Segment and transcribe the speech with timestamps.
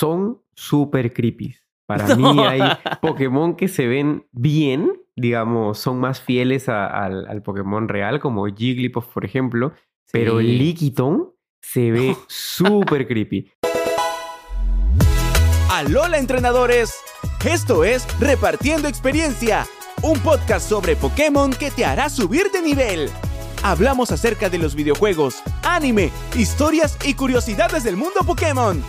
[0.00, 1.54] son súper creepy.
[1.86, 2.60] Para mí hay
[3.02, 9.06] Pokémon que se ven bien, digamos, son más fieles al, al, Pokémon real, como Jigglypuff,
[9.12, 9.72] por ejemplo,
[10.10, 13.52] pero el Lickitung se ve súper creepy.
[15.70, 16.94] Alola entrenadores,
[17.44, 19.66] esto es Repartiendo Experiencia,
[20.02, 23.10] un podcast sobre Pokémon que te hará subir de nivel.
[23.62, 28.82] Hablamos acerca de los videojuegos, anime, historias y curiosidades del mundo Pokémon.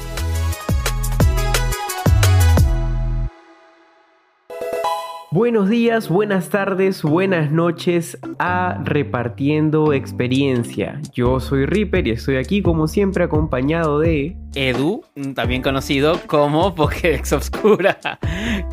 [5.34, 11.00] Buenos días, buenas tardes, buenas noches a Repartiendo Experiencia.
[11.14, 14.36] Yo soy Reaper y estoy aquí como siempre acompañado de...
[14.56, 17.98] Edu, también conocido como Pokédex Obscura.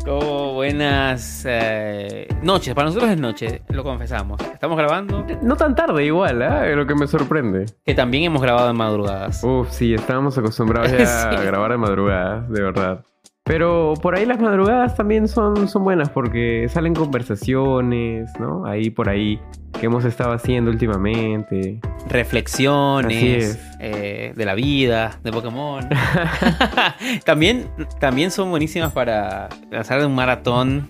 [0.03, 4.41] Como buenas eh, noches, para nosotros es noche, lo confesamos.
[4.41, 5.25] Estamos grabando.
[5.41, 6.71] No tan tarde igual, ¿eh?
[6.71, 7.67] Es lo que me sorprende.
[7.85, 9.41] Que también hemos grabado en madrugadas.
[9.45, 13.05] Uf, sí, estábamos acostumbrados ya a grabar en madrugadas, de verdad.
[13.49, 18.63] Pero por ahí las madrugadas también son, son buenas porque salen conversaciones, ¿no?
[18.67, 19.39] Ahí por ahí
[19.79, 21.79] que hemos estado haciendo últimamente.
[22.07, 25.89] Reflexiones eh, de la vida, de Pokémon.
[27.25, 30.87] también, también son buenísimas para lanzar un maratón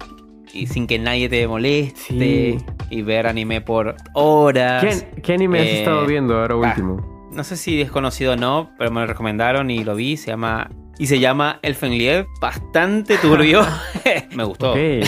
[0.53, 2.57] y sin que nadie te moleste
[2.89, 5.05] y ver anime por horas.
[5.23, 7.19] ¿Qué, anime has eh, estado viendo ahora ah, último?
[7.31, 10.17] no sé si es conocido o no, pero me lo recomendaron y lo vi.
[10.17, 10.69] Se llama
[10.99, 13.65] y se llama El Fenlier, bastante turbio.
[14.35, 14.75] Me gustó.
[14.75, 15.03] ¿En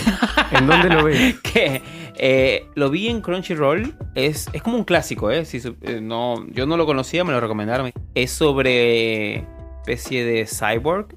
[0.66, 1.38] dónde lo ves?
[1.52, 1.82] que
[2.16, 3.94] eh, lo vi en Crunchyroll.
[4.14, 5.44] Es, es como un clásico, ¿eh?
[5.44, 7.92] Si, eh, no, yo no lo conocía, me lo recomendaron.
[8.14, 9.44] Es sobre
[9.80, 11.14] especie de cyborg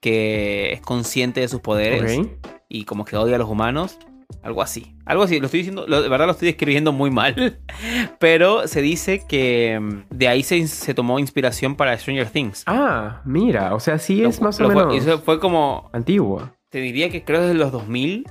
[0.00, 2.20] que es consciente de sus poderes
[2.68, 3.98] y como que odia a los humanos.
[4.42, 4.96] Algo así.
[5.04, 5.38] Algo así.
[5.38, 7.60] Lo estoy diciendo, de verdad lo estoy escribiendo muy mal.
[8.18, 12.64] Pero se dice que mm, de ahí se, tomó inspiración para Stranger Things.
[12.66, 13.74] Ah, mira.
[13.74, 14.94] O sea, sí es más o menos.
[14.94, 15.90] eso fue como.
[15.92, 16.54] Antigua.
[16.70, 18.24] Te diría que creo desde los 2000.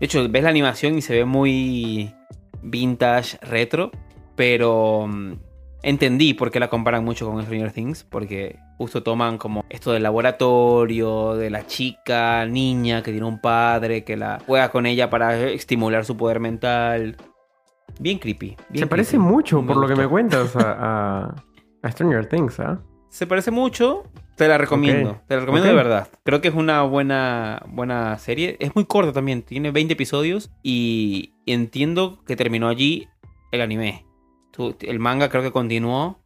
[0.00, 2.14] De hecho, ves la animación y se ve muy
[2.62, 3.90] vintage, retro.
[4.36, 5.32] Pero mm,
[5.82, 10.02] entendí por qué la comparan mucho con Stranger Things, porque justo toman como esto del
[10.02, 15.38] laboratorio, de la chica, niña que tiene un padre, que la juega con ella para
[15.38, 17.16] estimular su poder mental.
[18.00, 18.56] Bien creepy.
[18.74, 21.34] Se parece mucho, por lo que me cuentas, a,
[21.86, 22.80] Stranger Things, ¿ah?
[23.08, 24.04] Se parece mucho,
[24.36, 25.20] te la recomiendo.
[25.26, 26.08] Te la recomiendo de verdad.
[26.24, 28.56] Creo que es una buena, buena serie.
[28.60, 29.42] Es muy corta también.
[29.42, 30.50] Tiene 20 episodios.
[30.62, 33.08] Y entiendo que terminó allí
[33.50, 34.04] el anime
[34.80, 36.18] el manga creo que continuó.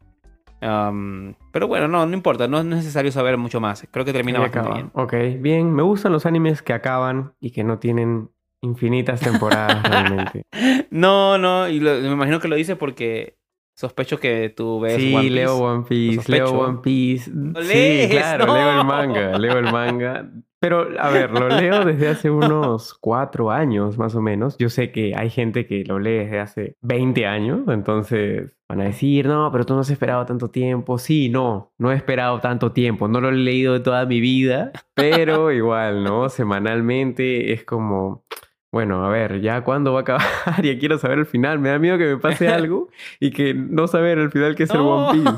[0.59, 3.87] pero bueno, no, no importa, no es necesario saber mucho más.
[3.91, 4.91] Creo que termina bastante bien.
[4.93, 5.73] Ok, bien.
[5.73, 8.29] Me gustan los animes que acaban y que no tienen
[8.61, 10.45] infinitas temporadas realmente.
[10.89, 13.37] No, no, y me imagino que lo dice porque
[13.75, 15.35] sospecho que tú ves sí, One Piece.
[15.35, 17.31] leo One Piece, leo One Piece.
[17.63, 20.29] sí, claro, leo el manga, leo el manga.
[20.63, 24.57] Pero, a ver, lo leo desde hace unos cuatro años, más o menos.
[24.57, 28.85] Yo sé que hay gente que lo lee desde hace 20 años, entonces van a
[28.85, 30.97] decir, no, pero tú no has esperado tanto tiempo.
[30.97, 34.71] Sí, no, no he esperado tanto tiempo, no lo he leído de toda mi vida,
[34.93, 36.29] pero igual, ¿no?
[36.29, 38.23] Semanalmente es como,
[38.71, 40.23] bueno, a ver, ya cuándo va a acabar,
[40.63, 41.59] ya quiero saber el final.
[41.59, 42.87] Me da miedo que me pase algo
[43.19, 45.29] y que no saber el final que es el One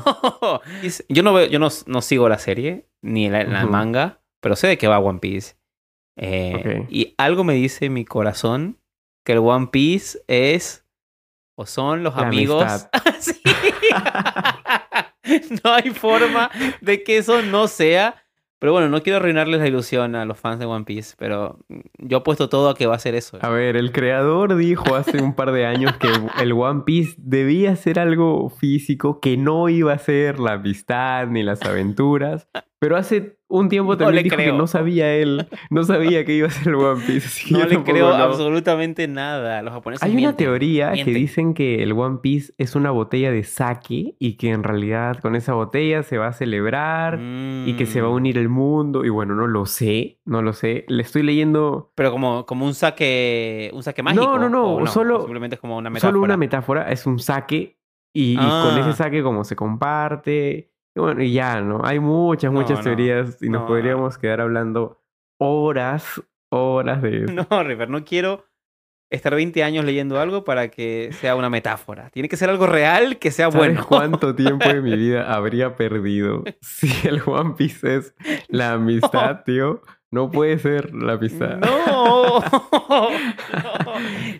[0.82, 1.04] Piece.
[1.08, 4.88] Yo no veo, yo no, sigo la serie, ni la, manga pero sé de qué
[4.88, 5.56] va One Piece.
[6.16, 8.78] Eh, y algo me dice mi corazón
[9.24, 10.86] que el One Piece es
[11.56, 12.64] o son los amigos.
[15.64, 18.26] no hay forma de que eso no sea
[18.58, 21.58] pero bueno, no quiero arruinarles la ilusión a los fans de One Piece, pero
[21.98, 23.38] yo he puesto todo a que va a ser eso.
[23.42, 26.08] A ver, el creador dijo hace un par de años que
[26.40, 31.42] el One Piece debía ser algo físico, que no iba a ser la amistad ni
[31.42, 32.48] las aventuras.
[32.86, 36.50] Pero hace un tiempo también dijo que no sabía él, no sabía que iba a
[36.52, 37.52] ser el One Piece.
[37.52, 39.60] no le creo absolutamente nada.
[39.62, 43.42] Los japoneses Hay una teoría que dicen que el One Piece es una botella de
[43.42, 47.18] sake y que en realidad con esa botella se va a celebrar
[47.66, 48.14] y que se va a mm.
[48.14, 49.04] unir el mundo.
[49.04, 50.84] Y bueno, no lo sé, no lo sé.
[50.86, 51.90] Le estoy leyendo.
[51.96, 54.24] Pero como, como un saque, un saque mágico.
[54.24, 54.86] No, no, no.
[54.86, 56.12] Solo, simplemente es como una metáfora.
[56.12, 56.92] Solo una metáfora.
[56.92, 57.80] Es un saque
[58.12, 58.92] y, con ese ah.
[58.92, 61.82] saque como se comparte y bueno, y ya, ¿no?
[61.84, 65.02] Hay muchas, muchas teorías y nos podríamos quedar hablando
[65.38, 67.46] horas, horas de eso.
[67.50, 68.46] No, River, no quiero
[69.10, 72.08] estar 20 años leyendo algo para que sea una metáfora.
[72.08, 73.86] Tiene que ser algo real que sea ¿Sabes bueno.
[73.86, 78.14] cuánto tiempo de mi vida habría perdido si el One Piece es
[78.48, 79.82] la amistad, tío?
[80.16, 81.60] No puede ser la amistad.
[81.86, 82.40] No.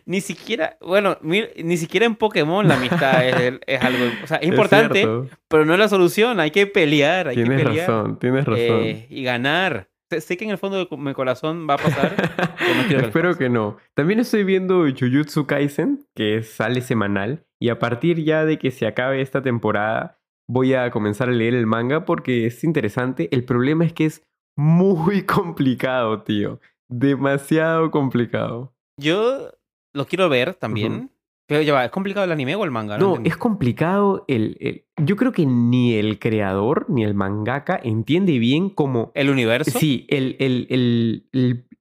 [0.06, 5.06] Ni siquiera, bueno, ni siquiera en Pokémon la amistad es, algo, o sea, es importante,
[5.48, 6.40] pero no es la solución.
[6.40, 7.88] Hay que pelear, hay tienes que pelear.
[7.88, 8.82] razón, tienes razón.
[8.82, 9.88] Eh, y ganar.
[10.10, 12.14] Sé que en el fondo de mi corazón va a pasar.
[12.90, 13.76] Espero que no.
[13.94, 17.44] También estoy viendo Jujutsu Kaisen, que sale semanal.
[17.60, 20.18] Y a partir ya de que se acabe esta temporada,
[20.48, 23.28] voy a comenzar a leer el manga porque es interesante.
[23.32, 24.22] El problema es que es
[24.56, 26.60] muy complicado, tío.
[26.88, 28.74] Demasiado complicado.
[28.98, 29.50] Yo
[29.92, 31.10] lo quiero ver también.
[31.48, 32.98] Pero ya va, ¿es complicado el anime o el manga?
[32.98, 38.68] No, es complicado el, Yo creo que ni el creador ni el mangaka entiende bien
[38.68, 39.12] cómo...
[39.14, 39.78] ¿El universo?
[39.78, 41.28] Sí, el, el,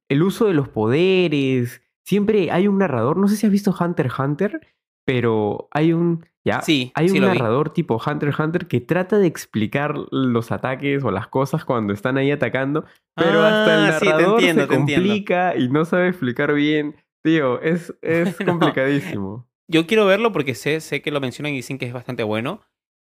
[0.08, 1.82] el, uso de los poderes.
[2.04, 3.18] Siempre hay un narrador.
[3.18, 4.68] No sé si has visto Hunter x Hunter,
[5.04, 6.26] pero hay un...
[6.46, 11.04] Ya, sí, hay un narrador tipo Hunter x Hunter que trata de explicar los ataques
[11.04, 15.70] o las cosas cuando están ahí atacando, pero hasta el ah, narrador se complica y
[15.70, 16.96] no sabe explicar bien.
[17.24, 19.48] Tío, es, es complicadísimo.
[19.68, 22.62] Yo quiero verlo porque sé, sé que lo mencionan y dicen que es bastante bueno.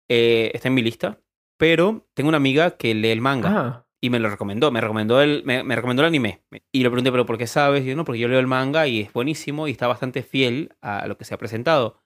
[0.10, 1.22] Eh, está en mi lista.
[1.60, 3.50] Pero tengo una amiga que lee el manga.
[3.52, 3.86] Ah.
[4.02, 4.72] Y me lo recomendó.
[4.72, 6.42] Me recomendó el, me, recomendó el anime.
[6.72, 7.84] Y le pregunté, ¿pero por qué sabes?
[7.84, 10.74] Y yo, no, porque yo leo el manga y es buenísimo y está bastante fiel
[10.82, 12.02] a lo que se ha presentado.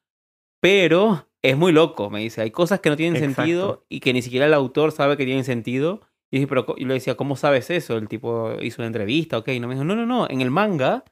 [0.64, 2.42] Pero es muy loco, me dice.
[2.42, 5.44] Hay cosas que no tienen sentido y que ni siquiera el autor sabe que tienen
[5.44, 6.00] sentido.
[6.32, 7.98] Y yo, pero, yo le decía, ¿cómo sabes eso?
[7.98, 9.50] El tipo hizo una entrevista, ok.
[9.50, 10.26] Y no me dijo, no, no, no.
[10.30, 11.04] En el manga,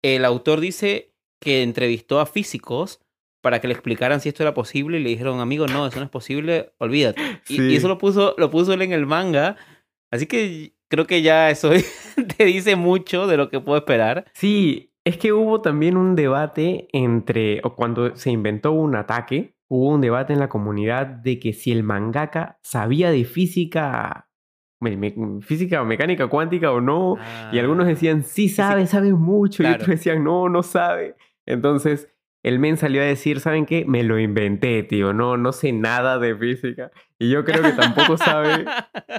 [0.00, 3.00] el autor dice que entrevistó a físicos
[3.42, 6.04] para que le explicaran si esto era posible y le dijeron, amigo, no, eso no
[6.04, 7.20] es posible, olvídate.
[7.48, 9.56] Y, eso lo puso, lo puso él en el manga.
[10.12, 11.72] Así que creo que ya eso
[12.36, 14.30] te dice mucho de lo que puedo esperar.
[14.34, 19.88] Sí, es que hubo también un debate entre, o cuando se inventó un ataque, hubo
[19.88, 24.26] un debate en la comunidad de que si el mangaka sabía de física
[25.40, 27.16] física o mecánica cuántica o no.
[27.52, 27.88] y algunos ah.
[27.88, 29.62] decían, sí sabe, sabe mucho.
[29.62, 31.16] Y otros decían, no, no sabe.
[31.46, 32.08] Entonces,
[32.42, 33.84] el men salió a decir, ¿saben qué?
[33.86, 35.12] Me lo inventé, tío.
[35.12, 36.90] No, no sé nada de física.
[37.18, 38.64] Y yo creo que tampoco sabe.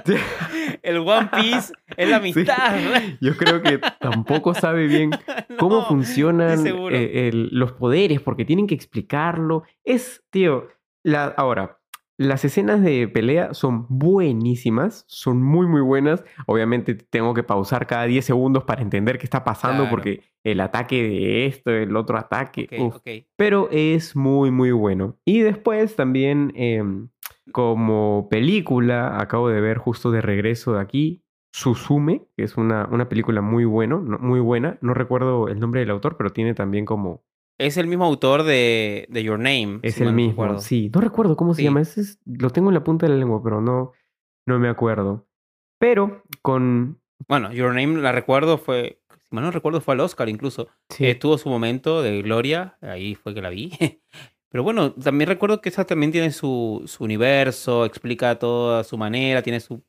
[0.82, 2.76] el One Piece es la amistad.
[3.20, 5.10] yo creo que tampoco sabe bien
[5.58, 9.64] cómo funcionan eh, los poderes, porque tienen que explicarlo.
[9.84, 10.68] Es, tío,
[11.02, 11.79] la, ahora,
[12.20, 16.22] las escenas de pelea son buenísimas, son muy muy buenas.
[16.46, 21.02] Obviamente tengo que pausar cada 10 segundos para entender qué está pasando porque el ataque
[21.02, 22.68] de esto, el otro ataque,
[23.36, 25.16] pero es muy muy bueno.
[25.24, 27.08] Y después también em,
[27.52, 31.22] como película, acabo de ver justo de regreso de aquí,
[31.54, 34.76] Susume, que es una, una película muy, bueno, muy buena.
[34.82, 37.24] No recuerdo el nombre del autor, pero tiene también como
[37.60, 39.80] es el mismo autor de, de Your Name.
[39.82, 40.90] Es el mismo, sí.
[40.94, 41.82] No recuerdo cómo se llama.
[41.82, 43.92] Ese lo tengo en la punta de la lengua, pero no,
[44.46, 45.26] no me acuerdo.
[45.78, 47.00] Pero con...
[47.28, 49.02] Bueno, Your Name la recuerdo fue...
[49.18, 50.68] Si mal no recuerdo fue al Oscar incluso.
[50.88, 51.14] Sí.
[51.14, 52.78] tuvo su momento de gloria.
[52.80, 53.72] Ahí fue que la vi.
[54.48, 58.96] Pero bueno, también recuerdo que esa también tiene su, su universo, explica todo a su
[58.96, 59.84] manera, tiene su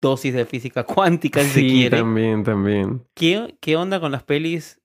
[0.00, 1.96] dosis de física cuántica, si sí, se quiere.
[1.98, 3.04] también, también.
[3.14, 4.77] ¿Qué, ¿Qué onda con las pelis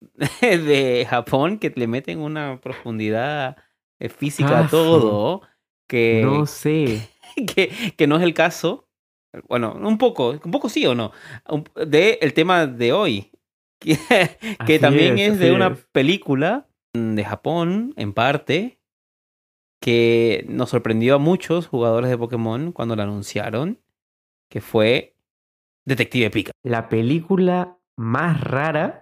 [0.40, 3.56] de Japón que le meten una profundidad
[3.98, 5.42] eh, física a todo
[5.86, 7.08] que no sé.
[7.54, 8.88] que, que, no es el caso.
[9.48, 11.12] Bueno un poco un poco sí o no.
[11.74, 13.30] De el tema de hoy
[13.80, 18.78] que, también es, de una película de Japón en parte
[19.80, 23.80] que nos sorprendió a muchos jugadores de Pokémon cuando la anunciaron
[24.50, 25.16] que fue
[25.86, 28.99] Detective Pika la película más rara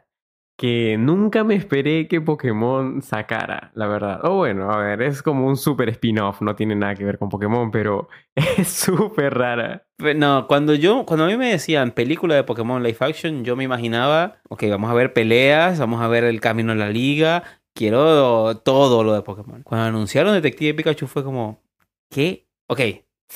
[0.58, 4.24] que nunca me esperé que Pokémon sacara, la verdad.
[4.24, 7.28] O bueno, a ver, es como un super spin-off, no tiene nada que ver con
[7.28, 9.86] Pokémon, pero es súper rara.
[10.16, 13.62] No, cuando yo, cuando a mí me decían película de Pokémon Live Action, yo me
[13.62, 18.56] imaginaba, ok, vamos a ver peleas, vamos a ver el camino en la liga, quiero
[18.58, 19.62] todo lo de Pokémon.
[19.62, 21.62] Cuando anunciaron Detective Pikachu fue como,
[22.10, 22.48] ¿qué?
[22.66, 22.80] Ok,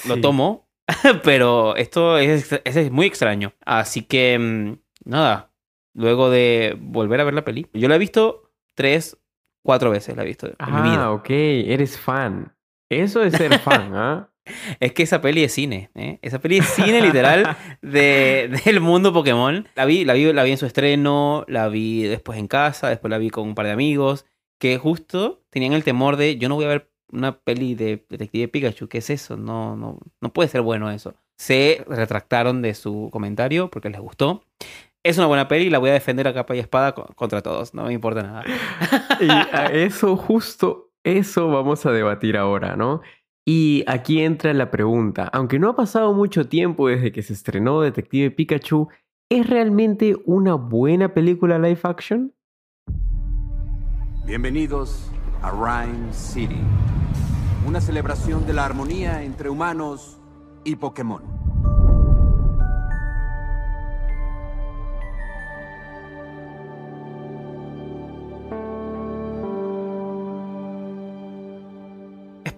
[0.08, 0.68] lo tomo,
[1.22, 3.52] pero esto es, es muy extraño.
[3.64, 5.51] Así que, mm, nada,
[5.94, 7.66] luego de volver a ver la peli.
[7.72, 9.18] Yo la he visto tres,
[9.62, 11.10] cuatro veces, la he visto ah, mi vida.
[11.10, 12.54] ok, eres fan.
[12.90, 14.28] Eso es ser fan, ¿ah?
[14.80, 16.18] Es que esa peli es cine, ¿eh?
[16.20, 19.68] Esa peli es cine literal de, del mundo Pokémon.
[19.76, 23.10] La vi, la, vi, la vi en su estreno, la vi después en casa, después
[23.10, 24.26] la vi con un par de amigos
[24.58, 28.46] que justo tenían el temor de yo no voy a ver una peli de Detective
[28.48, 29.36] Pikachu, ¿qué es eso?
[29.36, 31.14] No, no, no puede ser bueno eso.
[31.36, 34.44] Se retractaron de su comentario porque les gustó.
[35.04, 37.74] Es una buena peli y la voy a defender a capa y espada contra todos,
[37.74, 38.44] no me importa nada.
[39.20, 43.00] y a eso, justo eso vamos a debatir ahora, ¿no?
[43.44, 47.80] Y aquí entra la pregunta, aunque no ha pasado mucho tiempo desde que se estrenó
[47.80, 48.90] Detective Pikachu,
[49.28, 52.32] ¿es realmente una buena película live action?
[54.24, 55.10] Bienvenidos
[55.42, 56.60] a Rhyme City,
[57.66, 60.20] una celebración de la armonía entre humanos
[60.62, 61.41] y Pokémon.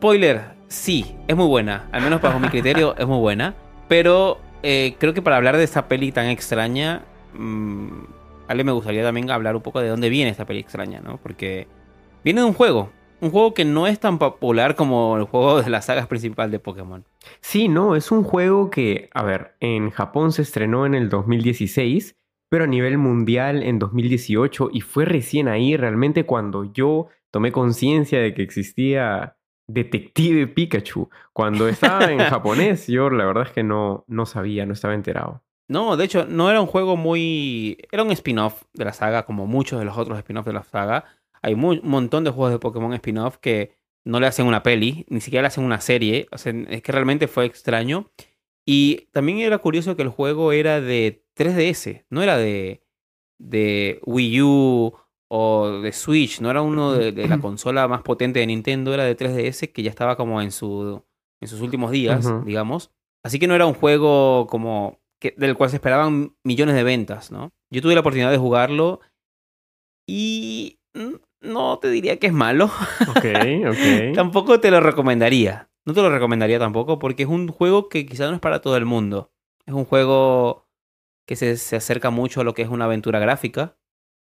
[0.04, 1.88] Spoiler, sí, es muy buena.
[1.90, 3.54] Al menos bajo mi criterio es muy buena.
[3.88, 8.02] Pero eh, creo que para hablar de esta peli tan extraña, mmm,
[8.46, 11.16] Ale me gustaría también hablar un poco de dónde viene esta peli extraña, ¿no?
[11.16, 11.68] Porque
[12.22, 12.90] viene de un juego.
[13.22, 16.58] Un juego que no es tan popular como el juego de las sagas principal de
[16.58, 17.02] Pokémon.
[17.40, 22.14] Sí, no, es un juego que, a ver, en Japón se estrenó en el 2016,
[22.50, 28.20] pero a nivel mundial en 2018 y fue recién ahí realmente cuando yo tomé conciencia
[28.20, 31.08] de que existía Detective Pikachu.
[31.32, 35.42] Cuando estaba en japonés, yo la verdad es que no, no sabía, no estaba enterado.
[35.68, 37.78] No, de hecho, no era un juego muy.
[37.90, 41.04] Era un spin-off de la saga, como muchos de los otros spin-offs de la saga.
[41.40, 45.20] Hay un montón de juegos de Pokémon spin-off que no le hacen una peli, ni
[45.20, 46.26] siquiera le hacen una serie.
[46.32, 48.10] O sea, es que realmente fue extraño.
[48.66, 52.82] Y también era curioso que el juego era de 3DS, no era de,
[53.38, 54.94] de Wii U
[55.36, 59.16] o de Switch, no era uno de, la consola más potente de Nintendo, era de
[59.16, 61.02] 3DS que ya estaba como en, su,
[61.40, 62.92] en sus últimos días, digamos.
[63.24, 67.32] Así que no era un juego como que, del cual se esperaban millones de ventas,
[67.32, 67.50] ¿no?
[67.68, 69.00] Yo tuve la oportunidad de jugarlo
[70.06, 70.78] y
[71.40, 72.66] no te diría que es malo.
[73.08, 73.24] Ok,
[73.68, 74.14] ok.
[74.14, 75.68] tampoco te lo recomendaría.
[75.84, 78.76] No te lo recomendaría tampoco porque es un juego que quizás no es para todo
[78.76, 79.32] el mundo.
[79.66, 80.68] Es un juego
[81.26, 83.76] que se, se acerca mucho a lo que es una aventura gráfica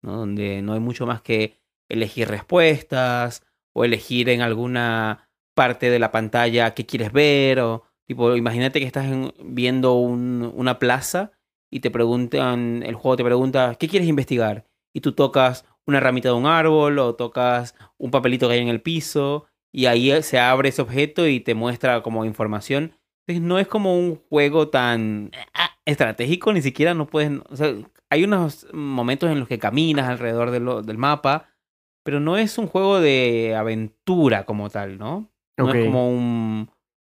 [0.02, 6.12] donde no hay mucho más que elegir respuestas o elegir en alguna parte de la
[6.12, 9.08] pantalla qué quieres ver o tipo imagínate que estás
[9.44, 11.32] viendo una plaza
[11.72, 16.30] y te preguntan el juego te pregunta qué quieres investigar y tú tocas una ramita
[16.30, 20.40] de un árbol o tocas un papelito que hay en el piso y ahí se
[20.40, 22.94] abre ese objeto y te muestra como información
[23.28, 27.32] no es como un juego tan ah, estratégico ni siquiera no puedes
[28.10, 31.50] hay unos momentos en los que caminas alrededor del mapa,
[32.04, 35.30] pero no es un juego de aventura como tal, ¿no?
[35.58, 36.70] No es como un.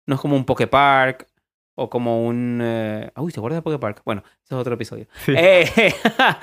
[0.06, 1.28] No es como un Poképark
[1.76, 2.60] o como un.
[2.62, 4.02] Eh, uy, ¿te acuerdas de Poképark?
[4.04, 5.06] Bueno, ese es otro episodio.
[5.28, 5.94] Eh,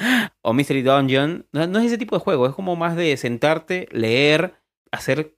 [0.41, 1.45] o Mystery Dungeon.
[1.51, 4.55] No, no, es ese tipo de juego, es como más de sentarte, leer,
[4.91, 5.35] hacer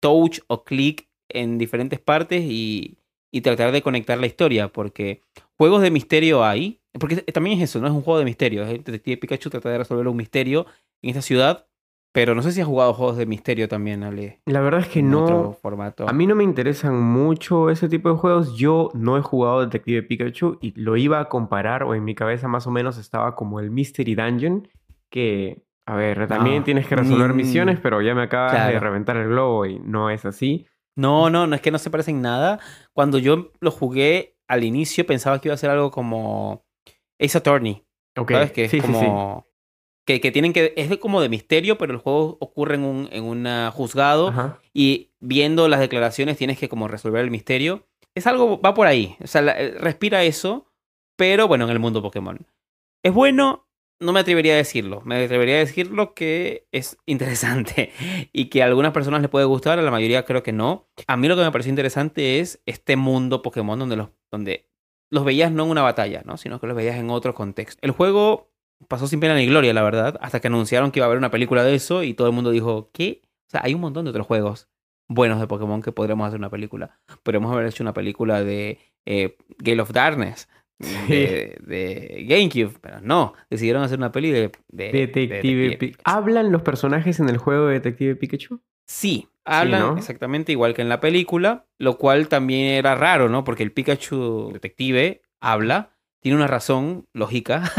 [0.00, 2.98] touch o clic en diferentes partes y,
[3.32, 5.22] y tratar de conectar la historia, porque
[5.56, 8.68] juegos de misterio hay, porque también es eso, no es un juego de misterio, es
[8.68, 10.66] el detective Pikachu trata de resolver un misterio
[11.00, 11.66] en esta ciudad,
[12.12, 14.40] pero no sé si has jugado juegos de misterio también, Ale.
[14.44, 15.56] La verdad es que no.
[15.62, 16.06] Formato.
[16.06, 18.54] A mí no me interesan mucho ese tipo de juegos.
[18.54, 22.48] Yo no he jugado Detective Pikachu y lo iba a comparar, o en mi cabeza
[22.48, 24.68] más o menos estaba como el Mystery Dungeon,
[25.08, 29.16] que, a ver, también ah, tienes que resolver misiones, pero ya me acabas de reventar
[29.16, 30.66] el globo y no es así.
[30.96, 32.60] No, no, no es que no se parecen nada.
[32.92, 36.64] Cuando yo lo jugué al inicio pensaba que iba a ser algo como
[37.18, 37.84] Ace Attorney.
[38.16, 38.32] Ok.
[38.32, 38.52] ¿Sabes?
[38.52, 39.46] Que es como...
[40.04, 40.74] Que, que, tienen que...
[40.76, 44.60] Es como de misterio, pero el juego ocurre en un en una juzgado.
[44.74, 47.86] Y viendo las declaraciones tienes que como resolver el misterio.
[48.14, 48.60] Es algo...
[48.60, 49.16] Va por ahí.
[49.22, 50.66] O sea, eh, respira eso.
[51.16, 52.46] Pero bueno, en el mundo Pokémon.
[53.02, 53.61] Es bueno,
[54.02, 55.00] no me atrevería a decirlo.
[55.04, 57.92] Me atrevería a decirlo que es interesante
[58.32, 60.88] y que a algunas personas les puede gustar, a la mayoría creo que no.
[61.06, 64.68] A mí lo que me pareció interesante es este mundo Pokémon donde los, donde
[65.10, 66.36] los veías no en una batalla, ¿no?
[66.36, 67.78] sino que los veías en otro contexto.
[67.82, 68.52] El juego
[68.88, 71.30] pasó sin pena ni gloria, la verdad, hasta que anunciaron que iba a haber una
[71.30, 73.22] película de eso y todo el mundo dijo, ¿qué?
[73.46, 74.68] O sea, hay un montón de otros juegos
[75.08, 76.98] buenos de Pokémon que podremos hacer una película.
[77.22, 80.48] Podríamos haber hecho una película de eh, Gale of Darkness,
[81.08, 87.38] de, GameCube, pero no, decidieron hacer una peli de, Detective, ¿Hablan los personajes en el
[87.38, 88.60] juego de Detective Pikachu?
[88.86, 93.44] Sí, hablan exactamente igual que en la película, lo cual también era raro, ¿no?
[93.44, 97.70] Porque el Pikachu detective habla, tiene una razón lógica.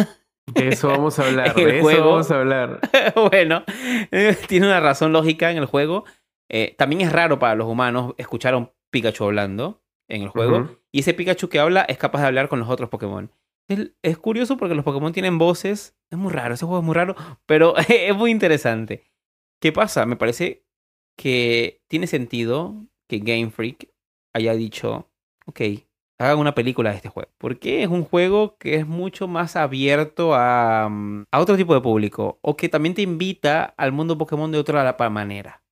[0.45, 2.79] De eso vamos a hablar, de eso vamos a hablar.
[3.31, 3.63] bueno,
[4.47, 6.05] tiene una razón lógica en el juego.
[6.49, 10.82] Eh, también es raro para los humanos escuchar a un Pikachu hablando en el juego.
[10.93, 13.31] Y ese Pikachu que habla es capaz de hablar con los otros Pokémon.
[13.67, 15.97] Es, curioso porque los Pokémon tienen voces.
[16.11, 17.15] Es muy raro, ese juego es muy raro,
[17.47, 19.03] pero es muy interesante.
[19.59, 20.05] ¿Qué pasa?
[20.05, 20.65] Me parece
[21.17, 22.75] que tiene sentido
[23.09, 23.89] que Game Freak
[24.33, 25.09] haya dicho,
[25.47, 25.61] ok,
[26.19, 27.31] hagan una película de este juego.
[27.39, 31.81] Porque es un juego que es mucho más abierto a, mm, a otro tipo de
[31.81, 32.37] público.
[32.41, 35.62] O que también te invita al mundo Pokémon de otra manera.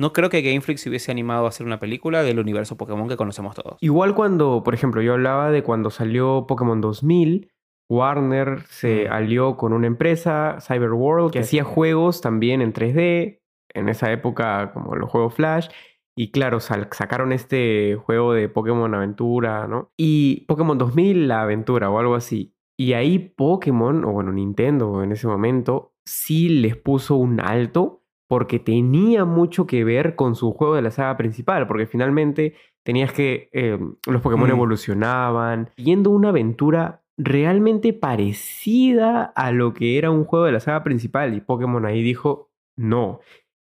[0.00, 3.06] No creo que Game Freak se hubiese animado a hacer una película del universo Pokémon
[3.06, 3.76] que conocemos todos.
[3.82, 7.52] Igual cuando, por ejemplo, yo hablaba de cuando salió Pokémon 2000,
[7.90, 9.12] Warner se mm.
[9.12, 13.42] alió con una empresa, Cyberworld, que hacía juegos también en 3D,
[13.74, 15.68] en esa época como los juegos Flash.
[16.16, 19.92] Y claro, sacaron este juego de Pokémon Aventura, ¿no?
[19.98, 22.54] Y Pokémon 2000, la aventura o algo así.
[22.78, 27.99] Y ahí Pokémon, o bueno, Nintendo en ese momento, sí les puso un alto
[28.30, 33.12] porque tenía mucho que ver con su juego de la saga principal, porque finalmente tenías
[33.12, 34.52] que, eh, los Pokémon mm.
[34.52, 40.84] evolucionaban, yendo una aventura realmente parecida a lo que era un juego de la saga
[40.84, 43.18] principal y Pokémon ahí dijo, no,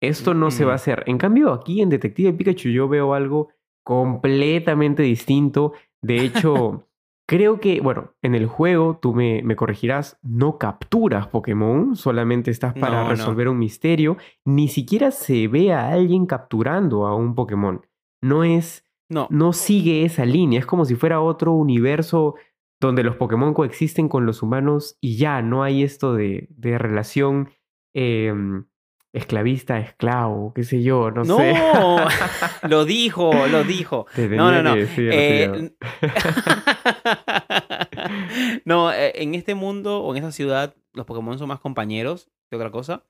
[0.02, 1.06] esto no se va a hacer.
[1.08, 3.54] En cambio, aquí en Detective Pikachu yo veo algo
[3.86, 5.72] completamente distinto.
[6.02, 6.89] De hecho,
[7.30, 12.74] creo que, bueno, en el juego, tú me, me corregirás, no capturas Pokémon, solamente estás
[12.74, 14.18] para resolver un misterio.
[14.46, 17.86] Ni siquiera se ve a alguien capturando a un Pokémon.
[18.22, 18.84] No es...
[19.12, 19.28] No.
[19.32, 22.36] no sigue esa línea, es como si fuera otro universo
[22.80, 27.50] donde los Pokémon coexisten con los humanos y ya no hay esto de, de relación
[27.96, 28.66] em,
[29.14, 31.54] esclavista, esclavo, qué sé yo, no, sé.
[31.54, 31.98] No,
[32.70, 34.06] lo dijo, lo dijo.
[34.18, 34.76] No, no, no.
[34.78, 35.72] Eh,
[38.66, 42.56] no, eh, en este mundo o en esta ciudad, los Pokémon son más compañeros que
[42.56, 43.04] otra cosa.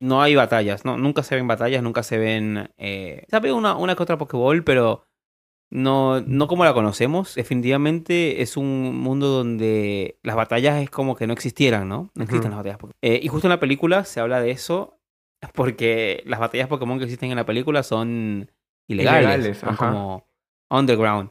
[0.00, 2.70] No hay batallas, no, nunca se ven batallas, nunca se ven.
[2.78, 5.04] Eh, se ve una, una que otra Pokéball, pero
[5.70, 7.34] no, no como la conocemos.
[7.34, 12.10] Definitivamente es un mundo donde las batallas es como que no existieran, ¿no?
[12.14, 12.78] No existen las batallas.
[13.02, 14.97] Eh, y justo en la película se habla de eso
[15.54, 18.50] porque las batallas Pokémon que existen en la película son
[18.88, 20.26] ilegales, son como
[20.70, 21.30] underground.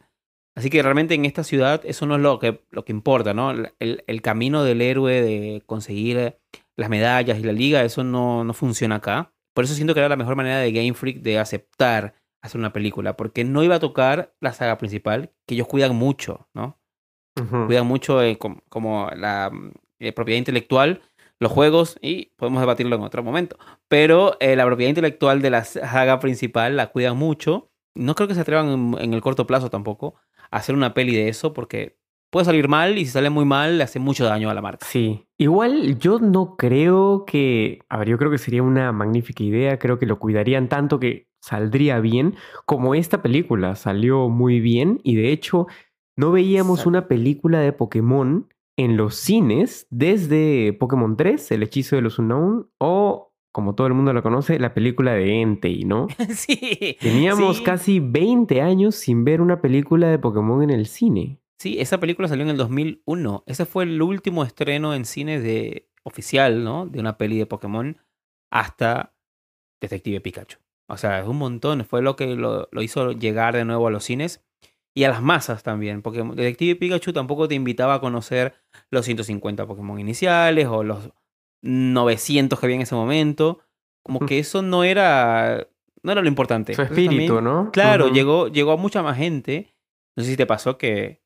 [0.56, 3.52] Así que realmente en esta ciudad eso no es lo que, lo que importa, ¿no?
[3.52, 6.36] El, el camino del héroe de conseguir
[6.76, 9.34] las medallas y la liga, eso no, no funciona acá.
[9.54, 12.74] Por eso siento que era la mejor manera de Game Freak de aceptar hacer una
[12.74, 16.80] película, porque no iba a tocar la saga principal, que ellos cuidan mucho, ¿no?
[17.68, 19.52] Cuidan mucho eh, como, la
[20.00, 21.02] eh, propiedad intelectual,
[21.40, 25.64] los juegos, y podemos debatirlo en otro momento, pero eh, la propiedad intelectual de la
[25.64, 27.72] saga principal la cuidan mucho.
[27.96, 30.16] No creo que se atrevan en, el corto plazo tampoco
[30.52, 31.98] a hacer una peli de eso, porque
[32.30, 34.86] puede salir mal y si sale muy mal le hace mucho daño a la marca.
[34.86, 39.80] Sí, igual yo no creo que, a ver, yo creo que sería una magnífica idea,
[39.80, 45.00] creo que lo cuidarían tanto que saldría bien, como esta película salió muy bien.
[45.04, 45.68] Y de hecho
[46.16, 48.48] no veíamos una película de Pokémon
[48.78, 53.94] en los cines desde Pokémon 3, El hechizo de los Unknown, o como todo el
[53.94, 56.08] mundo lo conoce, la película de Entei, ¿no?
[56.36, 56.96] sí.
[57.02, 61.42] Teníamos casi 20 años sin ver una película de Pokémon en el cine.
[61.60, 63.44] Sí, esa película salió en el 2001.
[63.48, 66.86] Ese fue el último estreno en cine de oficial, ¿no?
[66.86, 67.98] De una peli de Pokémon
[68.52, 69.16] hasta
[69.82, 70.60] Detective Pikachu.
[70.88, 71.84] O sea, es un montón.
[71.84, 74.46] Fue lo que lo, hizo llegar de nuevo a los cines
[74.98, 76.02] y a las masas también.
[76.02, 78.56] Porque Detective Pikachu tampoco te invitaba a conocer
[78.90, 81.12] los 150 Pokémon iniciales o los
[81.62, 83.60] 900 que había en ese momento.
[84.02, 85.68] Como que eso no era,
[86.02, 86.74] no era lo importante.
[86.74, 87.70] Su espíritu, ¿no?
[87.72, 89.76] Claro, llegó, llegó a mucha más gente.
[90.16, 91.22] No sé si te pasó que,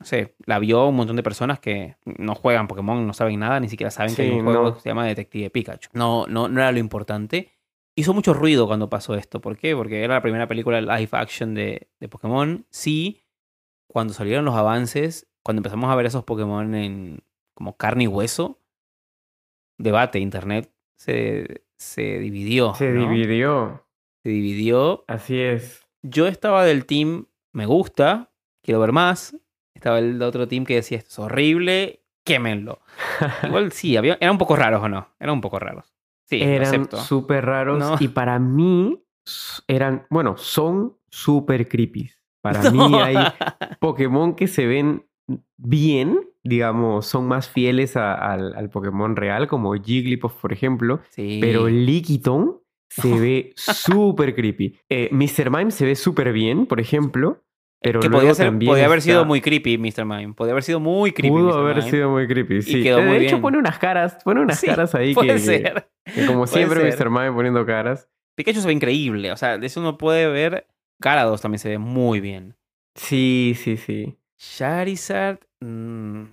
[0.00, 3.60] no sé, la vio un montón de personas que no juegan Pokémon, no saben nada,
[3.60, 5.90] ni siquiera saben que hay un juego que se llama Detective Pikachu.
[5.92, 7.52] No, no, no era lo importante
[7.94, 9.40] hizo mucho ruido cuando pasó esto.
[9.40, 9.74] ¿Por qué?
[9.76, 12.66] Porque era la primera película live action de, de Pokémon.
[12.70, 13.24] Sí,
[13.86, 17.22] cuando salieron los avances, cuando empezamos a ver esos Pokémon en
[17.54, 18.60] como carne y hueso,
[19.78, 22.74] debate, internet se, se dividió.
[22.74, 23.86] Se dividió.
[24.22, 25.04] Se dividió.
[25.08, 25.86] Así es.
[26.02, 29.36] Yo estaba del team, me gusta, quiero ver más.
[29.74, 32.80] Estaba el otro team que decía, esto es horrible, quémenlo.
[33.42, 35.91] Igual sí, había, eran un poco raros o no, eran un poco raros
[36.32, 39.02] eran súper raros y para mí
[39.68, 42.10] eran, bueno, son súper creepy.
[42.40, 43.16] Para mí hay
[43.78, 45.06] Pokémon que se ven
[45.56, 51.00] bien, digamos, son más fieles al, Pokémon real, como Jigglypuff, por ejemplo.
[51.16, 52.56] Pero Lickitung
[52.88, 54.78] se ve súper creepy.
[54.88, 55.50] Eh, Mr.
[55.50, 57.42] Mime se ve súper bien, por ejemplo.
[57.82, 60.04] Pero que podía, ser, podía haber sido muy creepy, Mr.
[60.04, 60.34] Mime.
[60.34, 61.30] Podía haber sido muy creepy.
[61.30, 62.82] Pudo haber sido muy creepy, sí.
[62.82, 65.88] de hecho, pone unas caras, pone unas caras ahí puede ser.
[66.26, 67.10] como siempre, Mr.
[67.10, 68.08] Mime poniendo caras.
[68.36, 69.32] Pikachu se ve increíble.
[69.32, 70.66] O sea, de eso uno puede ver.
[71.00, 72.56] Carados también se ve muy bien.
[72.94, 74.16] Sí, sí, sí.
[74.38, 75.40] Charizard.
[75.60, 76.24] Mmm,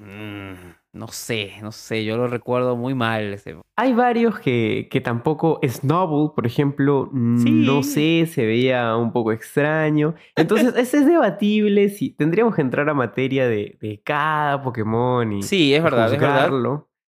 [0.91, 3.39] no sé, no sé, yo lo recuerdo muy mal.
[3.75, 5.59] Hay varios que, que tampoco.
[5.63, 10.15] Snowball, por ejemplo, no sé, se veía un poco extraño.
[10.35, 11.89] Entonces, ese es debatible.
[11.89, 15.43] Si tendríamos que entrar a materia de, de cada Pokémon y.
[15.43, 16.49] Sí, es verdad, es verdad.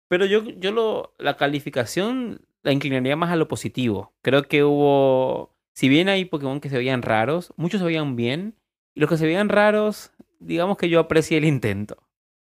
[0.07, 4.13] Pero yo, yo lo, la calificación la inclinaría más a lo positivo.
[4.21, 5.55] Creo que hubo.
[5.73, 8.55] Si bien hay Pokémon que se veían raros, muchos se veían bien.
[8.95, 12.04] Y los que se veían raros, digamos que yo aprecié el intento.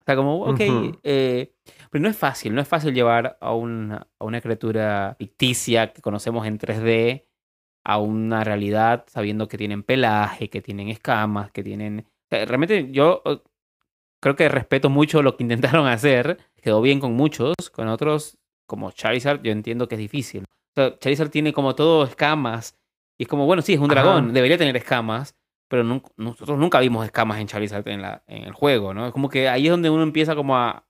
[0.05, 0.59] Sea, como, ok,
[1.03, 1.53] eh,
[1.89, 6.01] pero no es fácil, no es fácil llevar a una, a una criatura ficticia que
[6.01, 7.25] conocemos en 3D
[7.83, 12.05] a una realidad sabiendo que tienen pelaje, que tienen escamas, que tienen...
[12.29, 13.21] realmente yo
[14.19, 18.37] creo que respeto mucho lo que intentaron hacer, quedó bien con muchos, con otros
[18.67, 20.43] como Charizard yo entiendo que es difícil.
[20.43, 22.77] O sea, Charizard tiene como todo escamas
[23.17, 25.35] y es como, bueno, sí, es un dragón, debería tener escamas,
[25.67, 25.83] pero
[26.17, 29.07] nosotros nunca vimos escamas en Charizard en, la, en el juego, ¿no?
[29.07, 30.87] Es como que ahí es donde uno empieza como a,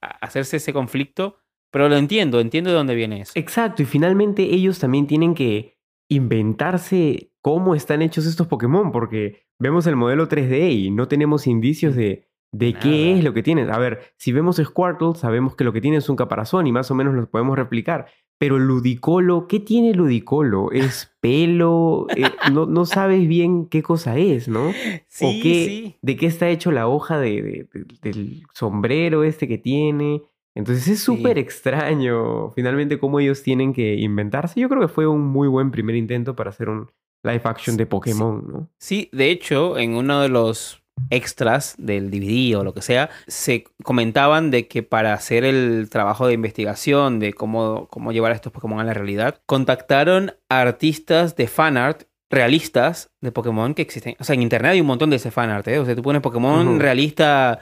[0.00, 1.38] a hacerse ese conflicto,
[1.70, 3.32] pero lo entiendo, entiendo de dónde viene eso.
[3.34, 5.76] Exacto, y finalmente ellos también tienen que
[6.08, 11.94] inventarse cómo están hechos estos Pokémon, porque vemos el modelo 3D y no tenemos indicios
[11.94, 13.70] de, de qué es lo que tienen.
[13.70, 16.90] A ver, si vemos Squirtle, sabemos que lo que tiene es un caparazón y más
[16.90, 18.06] o menos lo podemos replicar.
[18.38, 20.70] Pero Ludicolo, ¿qué tiene Ludicolo?
[20.70, 22.06] ¿Es pelo?
[22.14, 24.72] Eh, no, no, sabes bien qué cosa es, ¿no?
[25.08, 25.96] Sí, o qué, sí.
[26.02, 27.66] de qué está hecho la hoja de,
[28.02, 30.22] del sombrero este que tiene.
[30.54, 34.60] Entonces es súper extraño finalmente cómo ellos tienen que inventarse.
[34.60, 36.90] Yo creo que fue un muy buen primer intento para hacer un
[37.22, 38.70] live action de Pokémon, ¿no?
[38.78, 43.64] Sí, de hecho, en uno de los extras del DVD o lo que sea, se
[43.82, 48.52] comentaban de que para hacer el trabajo de investigación de cómo, cómo llevar a estos
[48.52, 54.16] Pokémon a la realidad, contactaron a artistas de fanart realistas de Pokémon que existen.
[54.18, 55.78] O sea, en internet hay un montón de ese fanart, ¿eh?
[55.78, 57.60] O sea, tú pones Pokémon realista,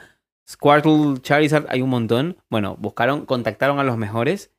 [0.48, 2.38] Squirtle, Charizard, hay un montón.
[2.50, 4.52] Bueno, buscaron, contactaron a los mejores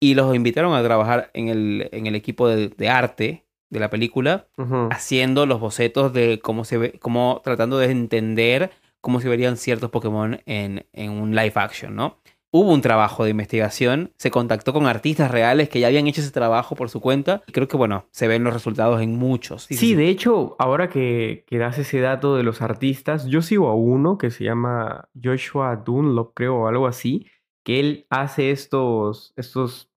[0.00, 3.90] y los invitaron a trabajar en el, en el equipo de, de arte de la
[3.90, 4.46] película,
[4.90, 9.90] haciendo los bocetos de cómo se ve, cómo tratando de entender cómo se verían ciertos
[9.90, 12.18] Pokémon en, en un live action, ¿no?
[12.56, 16.30] Hubo un trabajo de investigación, se contactó con artistas reales que ya habían hecho ese
[16.30, 17.42] trabajo por su cuenta.
[17.48, 19.64] Y creo que, bueno, se ven los resultados en muchos.
[19.64, 23.74] Sí, de hecho, ahora que, que, das ese dato de los artistas, yo sigo a
[23.74, 27.26] uno que se llama Joshua Dunlop, creo, o algo así,
[27.64, 29.90] que él hace estos, estos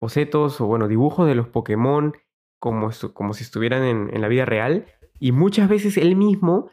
[0.00, 2.14] bocetos o, bueno, dibujos de los Pokémon
[2.58, 4.86] como, como si estuvieran en, en, la vida real.
[5.18, 6.70] Y muchas veces él mismo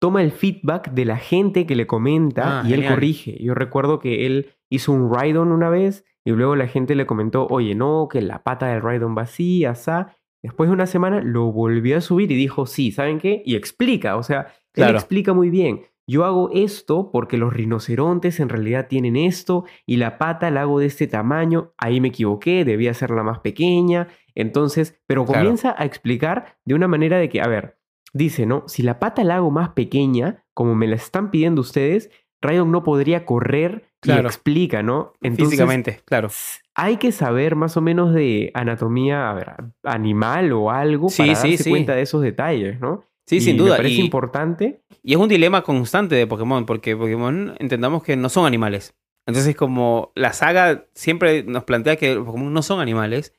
[0.00, 2.94] toma el feedback de la gente que le comenta ah, y él genial.
[2.94, 3.42] corrige.
[3.42, 7.46] Yo recuerdo que él hizo un Rhydon una vez y luego la gente le comentó,
[7.48, 10.16] oye, no, que la pata del Rhydon va así, asá.
[10.42, 13.42] Después de una semana lo volvió a subir y dijo, sí, ¿saben qué?
[13.46, 14.90] Y explica, o sea, Claro.
[14.90, 15.82] él explica muy bien.
[16.06, 20.80] Yo hago esto porque los rinocerontes en realidad tienen esto y la pata la hago
[20.80, 21.72] de este tamaño.
[21.78, 24.08] Ahí me equivoqué, debía hacerla más pequeña.
[24.34, 25.40] Entonces, pero Claro.
[25.40, 27.76] comienza a explicar de una manera de que, a ver,
[28.12, 28.64] dice, ¿no?
[28.66, 32.10] Si la pata la hago más pequeña, como me la están pidiendo ustedes,
[32.42, 35.14] Raidon no podría correr y explica, ¿no?
[35.22, 36.28] Entonces, Físicamente, claro.
[36.74, 41.34] hay que saber más o menos de anatomía, a ver, animal o algo Sí, para
[41.36, 41.70] sí, darse sí.
[41.70, 43.04] cuenta de esos detalles, ¿no?
[43.26, 43.76] Sí, Y sin Me duda.
[43.78, 44.82] parece Y, importante.
[45.02, 48.94] y es un dilema constante de Pokémon, porque Pokémon entendamos que no son animales.
[49.26, 53.32] Entonces, como la saga siempre nos plantea que Pokémon no son animales,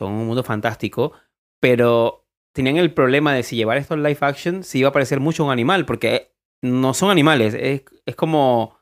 [0.00, 1.12] son un mundo fantástico,
[1.60, 5.20] pero tenían el problema de si llevar esto en live action, si iba a parecer
[5.20, 6.32] mucho un animal, porque
[6.62, 7.54] no son animales.
[7.54, 8.78] Es, es como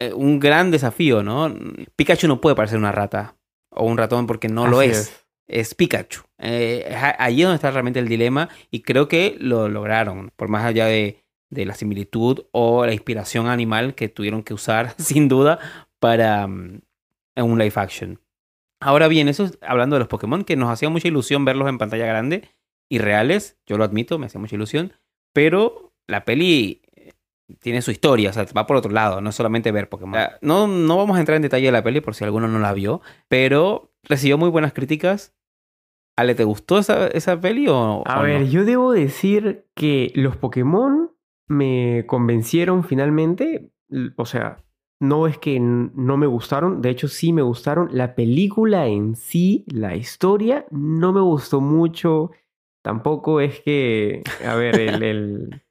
[0.00, 1.54] eh, un gran desafío, ¿no?
[1.96, 3.36] Pikachu no puede parecer una rata
[3.70, 5.26] o un ratón porque no lo es.
[5.46, 6.22] Es Pikachu.
[6.38, 10.30] Eh, es a- ahí es donde está realmente el dilema y creo que lo lograron,
[10.36, 14.94] por más allá de, de la similitud o la inspiración animal que tuvieron que usar,
[14.98, 15.58] sin duda,
[16.00, 16.80] para mm,
[17.36, 18.20] un live action.
[18.84, 21.78] Ahora bien, eso es hablando de los Pokémon, que nos hacía mucha ilusión verlos en
[21.78, 22.50] pantalla grande
[22.90, 24.92] y reales, yo lo admito, me hacía mucha ilusión,
[25.32, 27.12] pero la peli eh,
[27.60, 30.20] tiene su historia, o sea, va por otro lado, no es solamente ver Pokémon.
[30.42, 32.74] No, no vamos a entrar en detalle de la peli por si alguno no la
[32.74, 35.34] vio, pero recibió muy buenas críticas.
[36.16, 38.46] Ale, ¿te gustó esa, esa peli o, A o ver, no?
[38.46, 41.10] yo debo decir que los Pokémon
[41.48, 43.70] me convencieron finalmente.
[44.16, 44.58] O sea,
[45.08, 47.88] no es que no me gustaron, de hecho sí me gustaron.
[47.92, 52.30] La película en sí, la historia, no me gustó mucho.
[52.82, 55.62] Tampoco es que, a ver, el, el-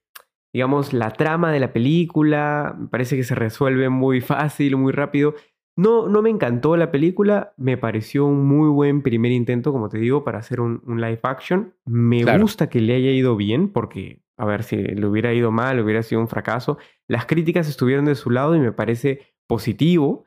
[0.53, 5.33] digamos, la trama de la película, me parece que se resuelve muy fácil, muy rápido.
[5.75, 9.97] No, no me encantó la película, me pareció un muy buen primer intento, como te
[9.97, 11.73] digo, para hacer un, un live action.
[11.85, 12.41] Me Claro.
[12.41, 16.01] gusta que le haya ido bien, porque, a ver, si le hubiera ido mal, hubiera
[16.03, 16.77] sido un fracaso.
[17.07, 20.25] Las críticas estuvieron de su lado y me parece positivo.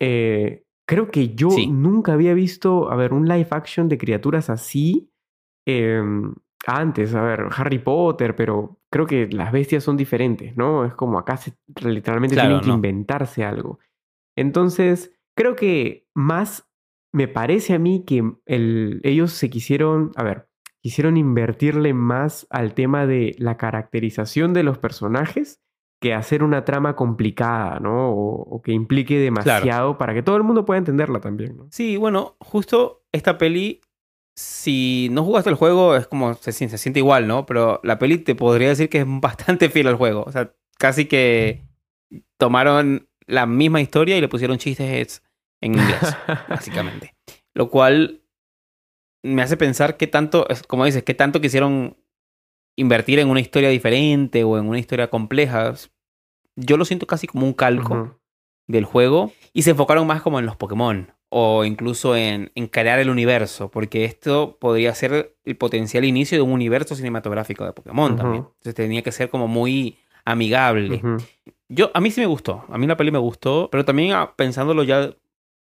[0.00, 1.66] Eh, creo que yo Sí.
[1.66, 5.10] nunca había visto, a ver, un live action de criaturas así
[5.66, 6.34] em,
[6.66, 10.84] antes, a ver, Harry Potter, pero creo que las bestias son diferentes, ¿no?
[10.84, 12.74] Es como acá se, literalmente Claro, tienen que no.
[12.76, 13.78] inventarse algo.
[14.36, 16.70] Entonces, creo que más
[17.12, 20.48] me parece a mí que el- ellos se quisieron, a ver,
[20.84, 25.62] quisieron invertirle más al tema de la caracterización de los personajes
[25.98, 28.10] que hacer una trama complicada, ¿no?
[28.10, 31.68] O, que implique demasiado para que todo el mundo pueda entenderla también, ¿no?
[31.70, 33.80] Sí, bueno, justo esta peli,
[34.36, 37.46] si no jugaste el juego, es como se, se siente igual, ¿no?
[37.46, 40.24] Pero la peli te podría decir que es bastante fiel al juego.
[40.26, 41.62] O sea, casi que
[42.36, 45.22] tomaron la misma historia y le pusieron chistes
[45.62, 46.14] en inglés,
[46.50, 47.14] básicamente.
[47.54, 48.23] Lo cual
[49.24, 51.96] me hace pensar qué tanto, como dices, qué tanto quisieron
[52.76, 55.74] invertir en una historia diferente o en una historia compleja.
[56.56, 58.20] Yo lo siento casi como un calco
[58.66, 63.00] del juego y se enfocaron más como en los Pokémon o incluso en, en, crear
[63.00, 68.16] el universo, porque esto podría ser el potencial inicio de un universo cinematográfico de Pokémon
[68.16, 68.44] también.
[68.44, 71.02] Entonces tenía que ser como muy amigable.
[71.68, 74.34] Yo, a mí sí me gustó, a mí la peli me gustó, pero también ah,
[74.36, 75.14] pensándolo ya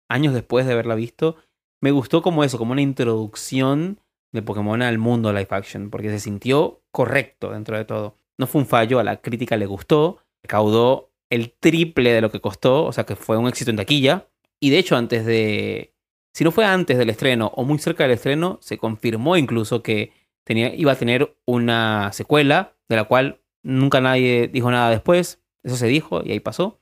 [0.09, 1.37] años después de haberla visto,
[1.81, 3.99] me gustó como eso, como una introducción
[4.31, 8.15] de Pokémon al mundo live action, porque se sintió correcto dentro de todo.
[8.37, 12.39] No fue un fallo, a la crítica le gustó, caudó el triple de lo que
[12.39, 14.27] costó, o sea que fue un éxito en taquilla.
[14.59, 15.93] Y de hecho, antes de.
[16.33, 20.13] Si no fue antes del estreno o muy cerca del estreno, se confirmó incluso que
[20.45, 25.41] tenía, iba a tener una secuela, de la cual nunca nadie dijo nada después.
[25.63, 26.79] Eso se dijo y ahí pasó.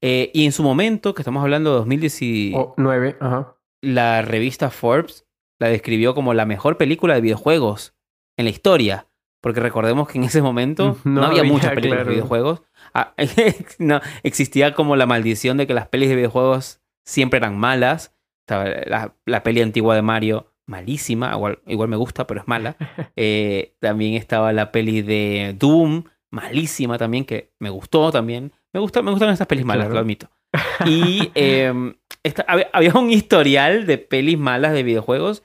[0.00, 5.26] Eh, y en su momento, que estamos hablando de 2019, ajá la revista Forbes
[5.58, 7.94] la describió como la mejor película de videojuegos
[8.36, 9.06] en la historia.
[9.42, 12.62] Porque recordemos que en ese momento no, había, muchas películas de videojuegos.
[12.92, 13.14] Ah,
[13.78, 18.14] no, existía como la maldición de que las pelis de videojuegos siempre eran malas.
[18.48, 22.76] La, la peli antigua de Mario, malísima, igual, igual me gusta, pero es mala.
[23.16, 28.52] Eh, también estaba la peli de Doom, malísima también, que me gustó también.
[28.72, 30.30] Me, gusta, me gustan estas pelis malas, lo admito.
[30.86, 31.30] Y
[32.24, 32.34] em,
[32.72, 35.42] había, un historial de pelis malas de videojuegos.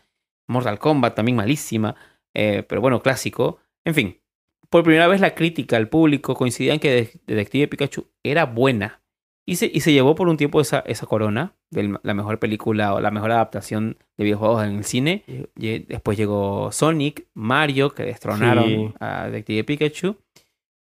[0.47, 1.95] Mortal Kombat también malísima,
[2.33, 3.59] eh, pero bueno, clásico.
[3.83, 4.21] En fin,
[4.69, 9.01] por primera vez la crítica al público coincidía en que Detective Pikachu era buena.
[9.47, 12.95] Y se, y se llevó por un tiempo esa, esa corona de la mejor película
[12.95, 15.23] o la mejor adaptación de videojuegos en el cine.
[15.55, 20.17] después llegó Sonic, Mario, que destronaron a Detective Pikachu.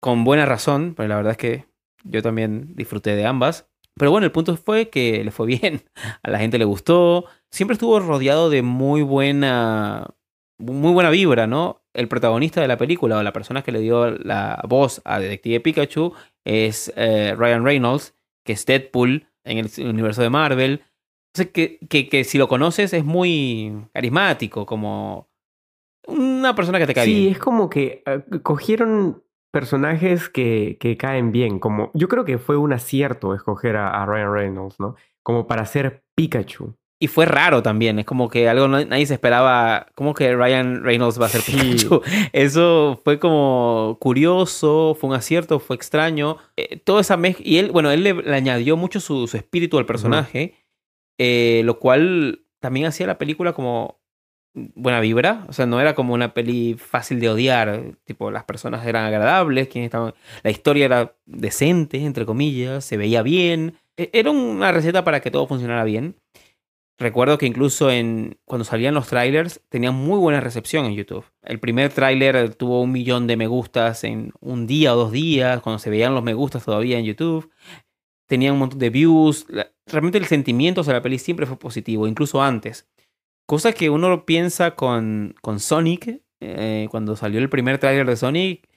[0.00, 1.64] Con buena razón, pero la verdad es que
[2.04, 3.68] yo también disfruté de ambas.
[3.98, 5.82] Pero bueno, el punto fue que le fue bien,
[6.22, 10.14] a la gente le gustó, siempre estuvo rodeado de muy buena,
[10.58, 11.82] muy buena vibra, ¿no?
[11.94, 15.60] El protagonista de la película o la persona que le dio la voz a Detective
[15.60, 16.12] Pikachu
[16.44, 20.82] es eh, Ryan Reynolds, que es Deadpool en el universo de Marvel.
[21.32, 25.30] Entonces, que, que, que si lo conoces es muy carismático, como
[26.06, 27.18] una persona que te cae bien.
[27.18, 29.22] Sí, es como que eh, cogieron
[29.56, 31.58] personajes que, que, caen bien.
[31.58, 34.96] Como, yo creo que fue un acierto escoger a, Ryan Reynolds, ¿no?
[35.22, 36.74] Como para ser Pikachu.
[37.00, 41.18] Y fue raro también, es como que algo nadie se esperaba, como que Ryan Reynolds
[41.18, 42.02] va a ser Pikachu.
[42.34, 46.36] Eso fue como curioso, fue un acierto, fue extraño.
[46.58, 50.54] Eh, toda esa mezcla, y él, bueno, él le, añadió mucho su, espíritu al personaje,
[51.18, 54.02] eh, lo cual también hacía la película como
[54.56, 58.86] buena vibra, o sea, no era como una peli fácil de odiar, tipo las personas
[58.86, 64.30] eran agradables, quienes estaban, la historia era decente, entre comillas, se veía bien, e, era
[64.30, 66.16] una receta para que todo funcionara bien.
[66.98, 71.26] Recuerdo que incluso en cuando salían los trailers tenían muy buena recepción en YouTube.
[71.42, 75.60] El primer tráiler tuvo un millón de me gustas en un día o dos días,
[75.60, 77.50] cuando se veían los me gustas todavía en YouTube.
[78.26, 79.46] Tenían un montón de views.
[79.86, 82.88] Realmente el sentimiento de la peli siempre fue positivo, incluso antes.
[83.46, 88.68] Cosa que uno piensa con, con Sonic, eh, cuando salió el primer tráiler de Sonic,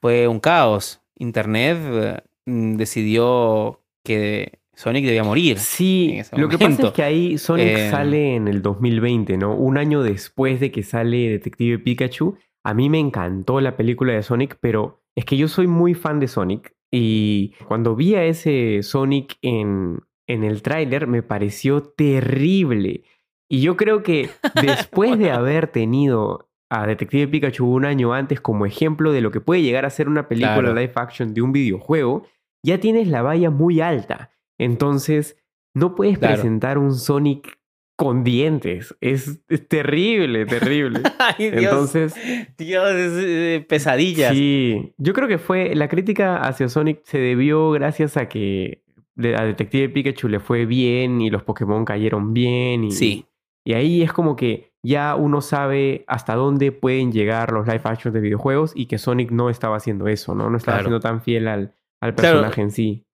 [0.00, 1.02] fue un caos.
[1.16, 5.58] Internet mm, decidió que Sonic debía morir.
[5.58, 9.54] Sí, lo que pasa es que ahí Sonic eh, sale en el 2020, ¿no?
[9.54, 12.36] Un año después de que sale Detective Pikachu.
[12.64, 16.20] A mí me encantó la película de Sonic, pero es que yo soy muy fan
[16.20, 16.74] de Sonic.
[16.90, 23.04] Y cuando vi a ese Sonic en, en el tráiler me pareció terrible.
[23.54, 24.30] Y yo creo que
[24.62, 29.40] después de haber tenido a Detective Pikachu un año antes como ejemplo de lo que
[29.40, 32.26] puede llegar a ser una película live action de un videojuego,
[32.64, 34.32] ya tienes la valla muy alta.
[34.58, 35.36] Entonces,
[35.72, 37.60] no puedes presentar un Sonic
[37.94, 38.96] con dientes.
[39.00, 39.38] Es,
[39.68, 41.02] terrible, terrible.
[41.20, 41.62] Ay, Dios.
[41.62, 42.14] Entonces.
[42.58, 44.32] Dios, es eh, pesadilla.
[44.32, 44.94] Sí.
[44.98, 45.76] Yo creo que fue.
[45.76, 48.82] La crítica hacia Sonic se debió gracias a que
[49.16, 52.82] a Detective Pikachu le fue bien y los Pokémon cayeron bien.
[52.82, 53.26] Y, sí.
[53.64, 58.12] Y ahí es como que ya uno sabe hasta dónde pueden llegar los live actions
[58.12, 60.50] de videojuegos y que Sonic no estaba haciendo eso, ¿no?
[60.50, 63.06] No estaba siendo tan fiel al, al personaje en sí.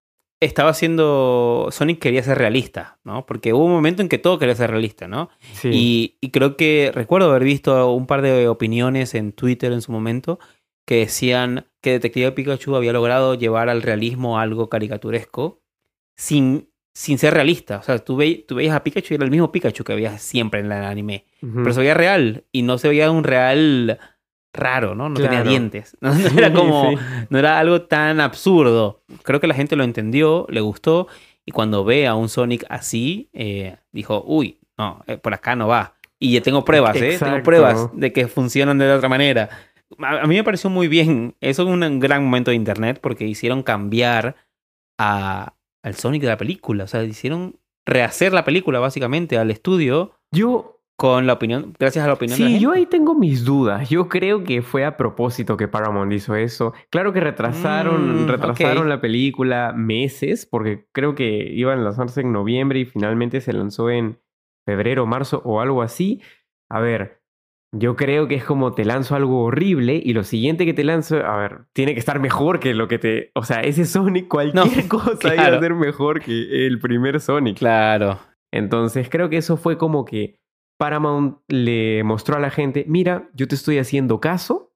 [0.42, 1.68] Estaba siendo.
[1.70, 3.26] Sonic quería ser realista, ¿no?
[3.26, 5.28] Porque hubo un momento en que todo quería ser realista, ¿no?
[5.52, 5.70] Sí.
[5.70, 9.92] Y, y creo que recuerdo haber visto un par de opiniones en Twitter en su
[9.92, 10.40] momento
[10.86, 15.62] que decían que Detective Pikachu había logrado llevar al realismo algo caricaturesco
[16.16, 17.78] sin, sin ser realista.
[17.78, 20.60] O sea, tú, tú veías a Pikachu y era el mismo Pikachu que había siempre
[20.60, 21.24] en el anime.
[21.40, 23.98] Pero se veía real y no se veía un real
[24.52, 25.08] raro, ¿no?
[25.08, 25.96] No tenía dientes.
[26.00, 26.92] No, era como,
[27.28, 29.02] no era algo tan absurdo.
[29.22, 31.08] Creo que la gente lo entendió, le gustó
[31.46, 35.68] y cuando ve a un Sonic así, eh, dijo, uy, no, eh, por acá no
[35.68, 35.94] va.
[36.18, 37.16] Y ya tengo pruebas, ¿eh?
[37.18, 39.48] Tengo pruebas de que funcionan de otra manera.
[39.98, 41.34] A, mí me pareció muy bien.
[41.40, 44.36] Eso es un gran momento de internet porque hicieron cambiar
[44.98, 46.84] a, al Sonic de la película.
[46.84, 50.12] O sea, hicieron rehacer la película básicamente al estudio.
[50.32, 53.46] Yo con la opinión, gracias a la opinión sí, de la yo ahí tengo mis
[53.46, 53.88] dudas.
[53.88, 56.74] Yo creo que fue a propósito que Paramount hizo eso.
[56.90, 62.32] Claro que retrasaron, mm, retrasaron la película meses, porque creo que iba a lanzarse en
[62.32, 64.20] noviembre y finalmente se lanzó en
[64.66, 66.20] febrero, marzo o algo así.
[66.68, 67.19] A ver,
[67.72, 71.24] yo creo que es como te lanzo algo horrible y lo siguiente que te lanzo,
[71.24, 73.30] a ver, tiene que estar mejor que lo que te.
[73.34, 77.58] O sea, ese Sonic, cualquier cosa iba a ser mejor que el primer Sonic.
[77.58, 78.18] Claro.
[78.52, 80.40] Entonces creo que eso fue como que
[80.78, 84.72] Paramount le mostró a la gente, mira, yo te estoy haciendo caso,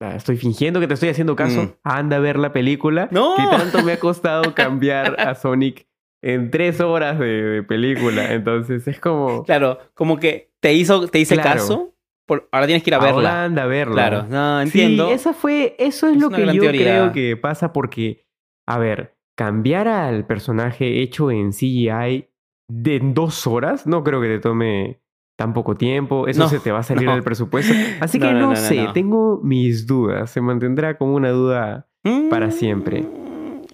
[0.00, 1.74] estoy fingiendo que te estoy haciendo caso, mm.
[1.82, 3.34] anda a ver la película, ¡No!
[3.34, 5.88] que tanto me ha costado cambiar a Sonic
[6.22, 8.32] en tres horas de, película.
[8.32, 9.42] Entonces es como...
[9.44, 11.95] Claro, como que te hizo, te hice caso.
[12.28, 13.44] Ahora tienes que ir a verla.
[13.44, 13.94] A verla.
[13.94, 15.08] Claro, no, entiendo.
[15.08, 18.26] Sí, esa fue, eso es, lo que yo creo que pasa porque,
[18.66, 22.28] a ver, cambiar al personaje hecho en CGI
[22.68, 25.00] de dos horas, no creo que te tome
[25.38, 27.74] tan poco tiempo, eso se te va a salir del presupuesto.
[28.00, 31.88] Así que no, sé, tengo mis dudas, se mantendrá como una duda
[32.30, 33.04] para siempre.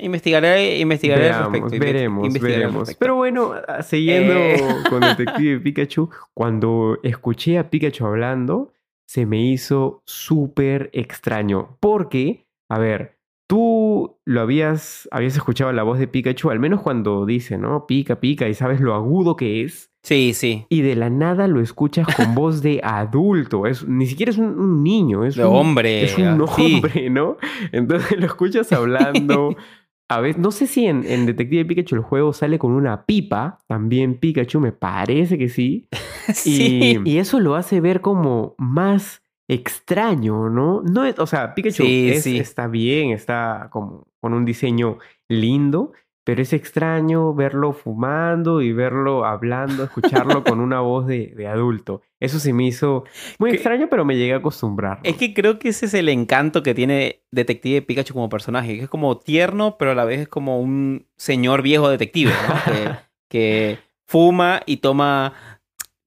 [0.02, 1.78] Investigaré, investigaré respecto.
[1.78, 2.94] Veremos, veremos.
[2.98, 4.60] Pero bueno, ah, siguiendo eh.
[4.90, 8.72] con Detective Pikachu, cuando escuché a Pikachu hablando,
[9.06, 11.76] se me hizo súper extraño.
[11.78, 17.24] Porque, a ver, tú lo habías, habías escuchado la voz de Pikachu, al menos cuando
[17.24, 17.86] dice, ¿no?
[17.86, 19.92] Pica, pica, y sabes lo agudo que es.
[20.02, 20.66] Sí, sí.
[20.68, 23.66] Y de la nada lo escuchas con voz de adulto.
[23.66, 26.02] Es, ni siquiera es un, niño, es de un hombre.
[26.02, 27.36] Es un hombre, ¿no?
[27.70, 29.54] Entonces lo escuchas hablando.
[30.14, 33.58] A ver, no sé si en, en, Detective Pikachu el juego sale con una pipa.
[33.66, 35.88] También Pikachu, me parece que sí.
[36.34, 37.00] sí.
[37.04, 40.82] Y, eso lo hace ver como más extraño, ¿no?
[40.82, 44.98] no es, o sea, Pikachu está bien, está como con un diseño
[45.28, 45.92] lindo,
[46.24, 52.02] pero es extraño verlo fumando y verlo hablando, escucharlo con una voz de, de, adulto.
[52.22, 53.04] Eso se me hizo
[53.40, 55.00] muy extraño, pero me llegué a acostumbrar.
[55.02, 58.84] Es que creo que ese es el encanto que tiene Detective Pikachu como personaje, que
[58.84, 62.72] es como tierno, pero a la vez es como un señor viejo detective, ¿no?
[62.72, 62.90] que,
[63.28, 65.32] que, fuma y toma...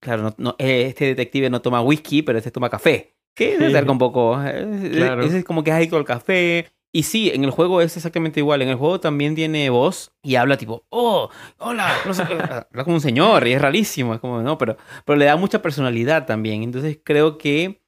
[0.00, 3.16] Claro, no, este detective no toma whisky, pero este toma café.
[3.34, 4.42] Que debe ser un poco...
[4.42, 5.22] Eh, claro.
[5.22, 8.40] Ese es como que es adicto al café, y sí, en el juego es exactamente
[8.40, 8.62] igual.
[8.62, 11.28] En el juego también tiene voz y habla tipo, oh,
[11.58, 11.94] hola,
[12.70, 14.14] habla como un señor y es rarísimo.
[14.14, 16.62] Es como, no, pero, pero le da mucha personalidad también.
[16.62, 17.82] Entonces creo que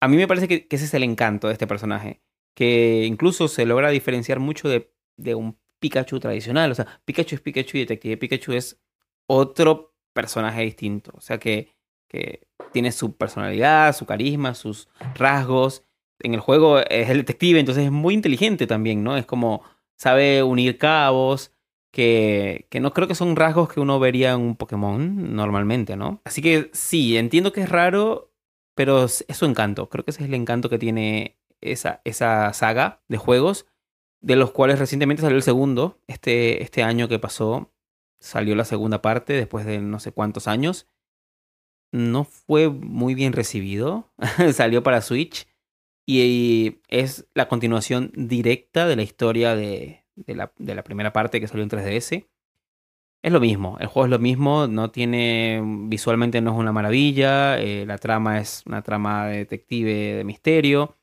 [0.00, 2.22] a mí me parece que, ese es el encanto de este personaje.
[2.54, 6.70] Que incluso se logra diferenciar mucho de, de un Pikachu tradicional.
[6.70, 8.80] O sea, Pikachu es Pikachu y Detective Pikachu es
[9.26, 11.10] otro personaje distinto.
[11.16, 11.74] O sea, que,
[12.06, 15.82] que tiene su personalidad, su carisma, sus rasgos
[16.20, 19.16] en el juego es el detective, entonces es muy inteligente también, ¿no?
[19.16, 19.62] Es como
[19.96, 21.52] sabe unir cabos,
[21.90, 26.20] que, que no creo que son rasgos que uno vería en un Pokémon normalmente, ¿no?
[26.24, 28.32] Así que sí, entiendo que es raro,
[28.74, 29.88] pero es su encanto.
[29.88, 33.66] Creo que ese es el encanto que tiene esa, esa saga de juegos,
[34.20, 37.72] de los cuales recientemente salió el segundo, este, este año que pasó,
[38.20, 40.88] salió la segunda parte después de no sé cuántos años.
[41.92, 44.12] No fue muy bien recibido,
[44.52, 45.46] salió para Switch
[46.06, 51.48] y es la continuación directa de la historia de, la, de la primera parte que
[51.48, 52.26] salió en 3DS.
[53.22, 57.58] Es lo mismo, el juego es lo mismo, no tiene, visualmente no es una maravilla,
[57.58, 60.96] eh, la trama es una trama de detective de misterio.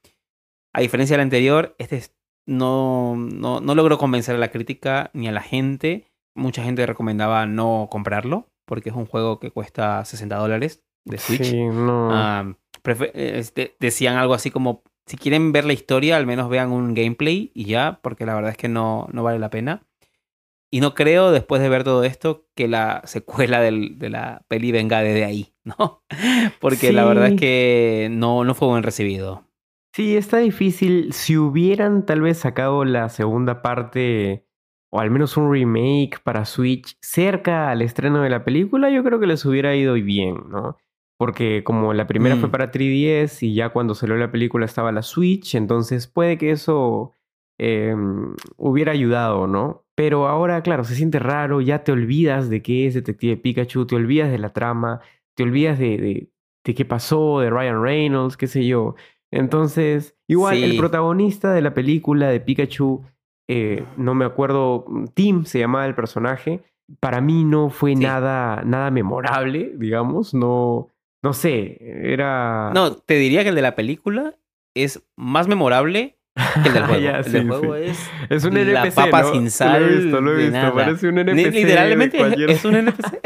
[0.72, 2.02] A diferencia del anterior, este
[2.46, 6.06] no, no, no logró convencer a la crítica ni a la gente.
[6.34, 11.44] Mucha gente recomendaba no comprarlo, porque es un juego que cuesta 60 dólares de Switch.
[11.44, 12.10] Sí, no.
[12.12, 12.56] Ah,
[13.14, 17.52] este, decían algo así como si quieren ver la historia, al menos vean un gameplay
[17.54, 19.86] y ya, porque la verdad es que no, no vale la pena.
[20.72, 24.72] Y no creo, después de ver todo esto, que la secuela del, de la peli
[24.72, 26.04] venga desde ahí, ¿no?
[26.60, 29.48] Porque la verdad es que no, no fue buen recibido.
[29.96, 31.14] Sí, está difícil.
[31.14, 34.48] Si hubieran tal vez sacado la segunda parte,
[34.90, 39.20] o al menos un remake para Switch cerca al estreno de la película, yo creo
[39.20, 40.78] que les hubiera ido bien, ¿no?
[41.18, 42.52] Porque como la primera fue Mm.
[42.52, 47.12] para 3DS y ya cuando salió la película estaba la Switch, entonces puede que eso
[47.60, 49.84] em, hubiera ayudado, ¿no?
[49.96, 53.96] Pero ahora, claro, se siente raro, ya te olvidas de qué es Detective Pikachu, te
[53.96, 55.02] olvidas de la trama,
[55.36, 56.30] te olvidas de, de,
[56.66, 58.96] de qué pasó, de Ryan Reynolds, qué sé yo.
[59.32, 63.04] Entonces, igual el protagonista de la película de Pikachu,
[63.48, 66.62] eh, no me acuerdo, Tim se llamaba el personaje,
[67.00, 68.02] para mí no fue Sí.
[68.04, 70.88] nada, nada memorable, digamos, no,
[71.24, 71.78] no sé,
[72.12, 72.72] era...
[72.74, 74.36] No, te diría que el de la película
[74.76, 76.18] es más memorable
[76.64, 77.02] que el del juego.
[77.04, 77.82] Ya, el sí, del juego sí.
[77.84, 78.00] es
[78.30, 79.32] Es un la NPC, papa ¿no?
[79.32, 79.88] sin Lo he sal.
[79.90, 80.74] visto, lo he visto, nada.
[80.74, 83.22] parece un NPC Literalmente es- cualquier- es un NPC.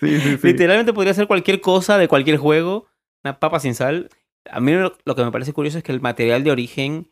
[0.00, 0.46] Sí, sí, sí.
[0.46, 2.86] Literalmente podría ser cualquier cosa de cualquier juego.
[3.24, 4.08] Una papa sin sal.
[4.50, 7.10] A mí lo, que me parece curioso es que el material de origen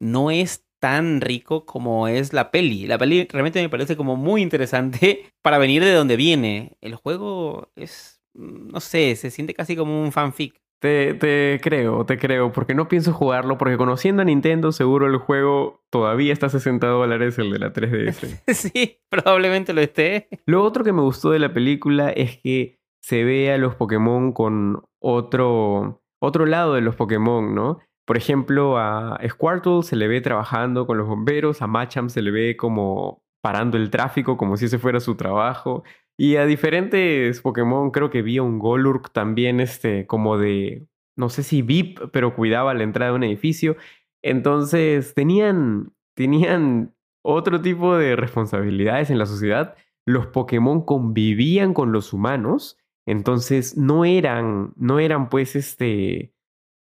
[0.00, 2.86] no es tan rico como es la peli.
[2.86, 6.76] La peli realmente me parece como muy interesante para venir de donde viene.
[6.80, 10.60] El juego es, no sé, se siente casi como un fanfic.
[10.80, 15.16] Te, te creo, te creo, porque no pienso jugarlo, porque conociendo a Nintendo, seguro el
[15.16, 18.42] juego todavía está a 60 dólares, el de la 3DS.
[18.52, 20.28] sí, probablemente lo esté.
[20.44, 24.32] Lo otro que me gustó de la película es que se ve a los Pokémon
[24.32, 27.78] con otro, otro lado de los Pokémon, ¿no?
[28.04, 32.32] Por ejemplo, a Squirtle se le ve trabajando con los bomberos, a Machamp se le
[32.32, 35.84] ve como parando el tráfico, como si ese fuera su trabajo.
[36.18, 40.86] Y a diferentes Pokémon, creo que vi a un Golurk también, este, como de,
[41.16, 43.76] no sé si VIP, pero cuidaba la entrada de un edificio.
[44.22, 46.94] Entonces, tenían, tenían
[47.24, 49.74] otro tipo de responsabilidades en la sociedad.
[50.06, 56.34] Los Pokémon convivían con los humanos, entonces no eran, no eran pues este,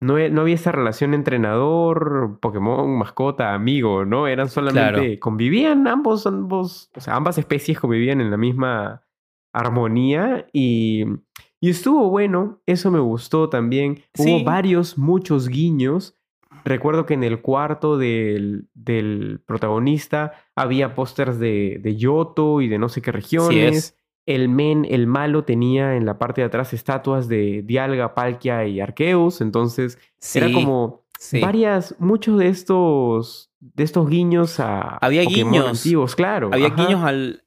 [0.00, 4.26] no, e- no había esa relación entrenador, Pokémon, mascota, amigo, ¿no?
[4.28, 5.20] Eran solamente, Claro.
[5.20, 9.03] convivían ambos, ambos, o sea, ambas especies convivían en la misma
[9.54, 11.04] armonía y,
[11.60, 14.02] y estuvo bueno, eso me gustó también.
[14.18, 16.16] Hubo varios, muchos guiños.
[16.64, 22.78] Recuerdo que en el cuarto del, del protagonista había pósters de, de Yoto y de
[22.78, 23.76] no sé qué regiones.
[23.76, 23.96] es.
[24.26, 28.80] El men, el malo, tenía en la parte de atrás estatuas de Dialga, Palkia y
[28.80, 29.42] Arceus.
[29.42, 29.98] Entonces,
[30.34, 31.40] era como sí.
[31.40, 35.68] varias, muchos de estos, de estos guiños a Había Pokémon guiños.
[35.68, 36.48] antiguos, claro.
[36.54, 36.76] Había ajá.
[36.86, 37.43] guiños al,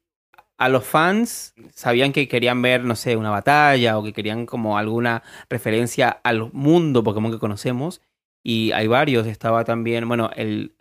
[0.58, 4.76] a los fans, sabían que querían ver, no sé, una batalla o que querían como
[4.76, 8.02] alguna referencia al mundo Pokémon que conocemos.
[8.42, 10.74] Y hay varios, estaba también, bueno, el,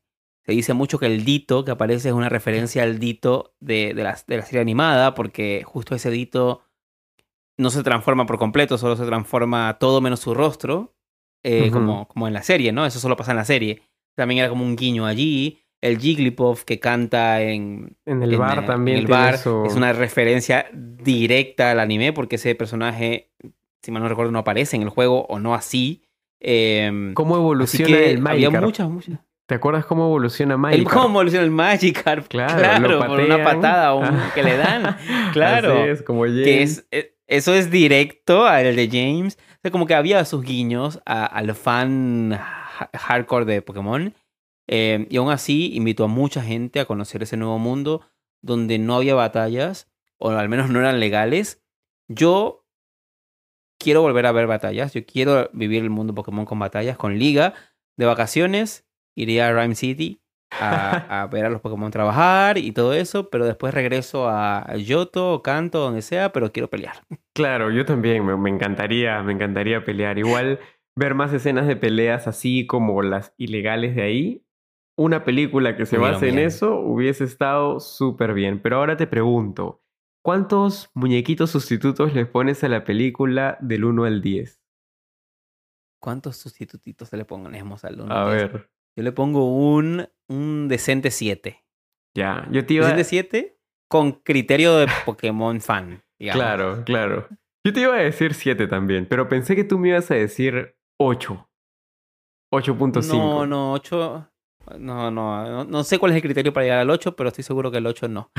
[0.43, 4.03] se dice mucho que el Dito que aparece es una referencia al Dito de, de,
[4.03, 6.63] la, de la serie animada, porque justo ese Dito
[7.57, 10.95] no se transforma por completo, solo se transforma todo menos su rostro,
[11.43, 12.85] eh, como, como en la serie, ¿no?
[12.85, 13.81] Eso solo pasa en la serie.
[14.15, 15.59] También era como un guiño allí.
[15.81, 18.97] El Jigglypuff que canta en, En el en, bar también.
[18.97, 23.31] en el bar es una referencia directa al anime porque ese personaje,
[23.83, 26.03] si mal no recuerdo, no aparece en el juego o no así.
[26.39, 28.63] Em, ¿Cómo evoluciona el había Magikarp?
[28.65, 29.19] muchas, muchas.
[29.47, 30.93] ¿Te acuerdas cómo evoluciona El, Magikarp?
[30.93, 32.27] ¿Cómo evoluciona el Magikarp?
[32.27, 34.31] Claro, Claro, por una patada o un- Ah.
[34.35, 34.97] que le dan.
[35.33, 35.73] Claro.
[35.73, 36.43] Así es, como James.
[36.43, 39.37] que es, eh, eso es directo al de James.
[39.57, 44.13] O sea, como que había sus guiños a- al fan ha- hardcore de Pokémon.
[44.67, 48.01] Eh, y aún así invitó a mucha gente a conocer ese nuevo mundo
[48.41, 51.63] donde no había batallas, o al menos no eran legales.
[52.07, 52.65] Yo
[53.79, 54.93] quiero volver a ver batallas.
[54.93, 57.53] Yo quiero vivir el mundo Pokémon con batallas, con liga.
[57.97, 62.93] De vacaciones, iría a Rhyme City a, a ver a los Pokémon trabajar y todo
[62.93, 66.97] eso, pero después regreso a Yoto o Kanto, donde sea, pero quiero pelear.
[67.33, 70.17] Claro, yo también, me, me encantaría, me encantaría pelear.
[70.17, 70.59] Igual
[70.95, 74.43] ver más escenas de peleas así como las ilegales de ahí.
[74.97, 78.59] Una película que se base en eso hubiese estado súper bien.
[78.61, 79.83] Pero ahora te pregunto,
[80.23, 84.59] ¿cuántos muñequitos sustitutos le pones a la película del 1 al 10?
[86.01, 88.13] ¿Cuántos sustitutitos le ponemos al uno?
[88.13, 91.63] A ver, Yo le pongo un, un decente 7.
[92.15, 96.03] ya, yo te iba Decente 7 con criterio de Pokémon fan.
[96.19, 96.41] digamos.
[96.43, 97.27] Claro, claro.
[97.65, 100.75] Yo te iba a decir 7 también, pero pensé que tú me ibas a decir
[100.99, 101.49] 8.
[102.53, 103.07] 8.5.
[103.09, 104.31] No, no, 8.
[104.77, 107.43] No, no, no, no sé cuál es el criterio para llegar al 8, pero estoy
[107.43, 108.31] seguro que el 8 no.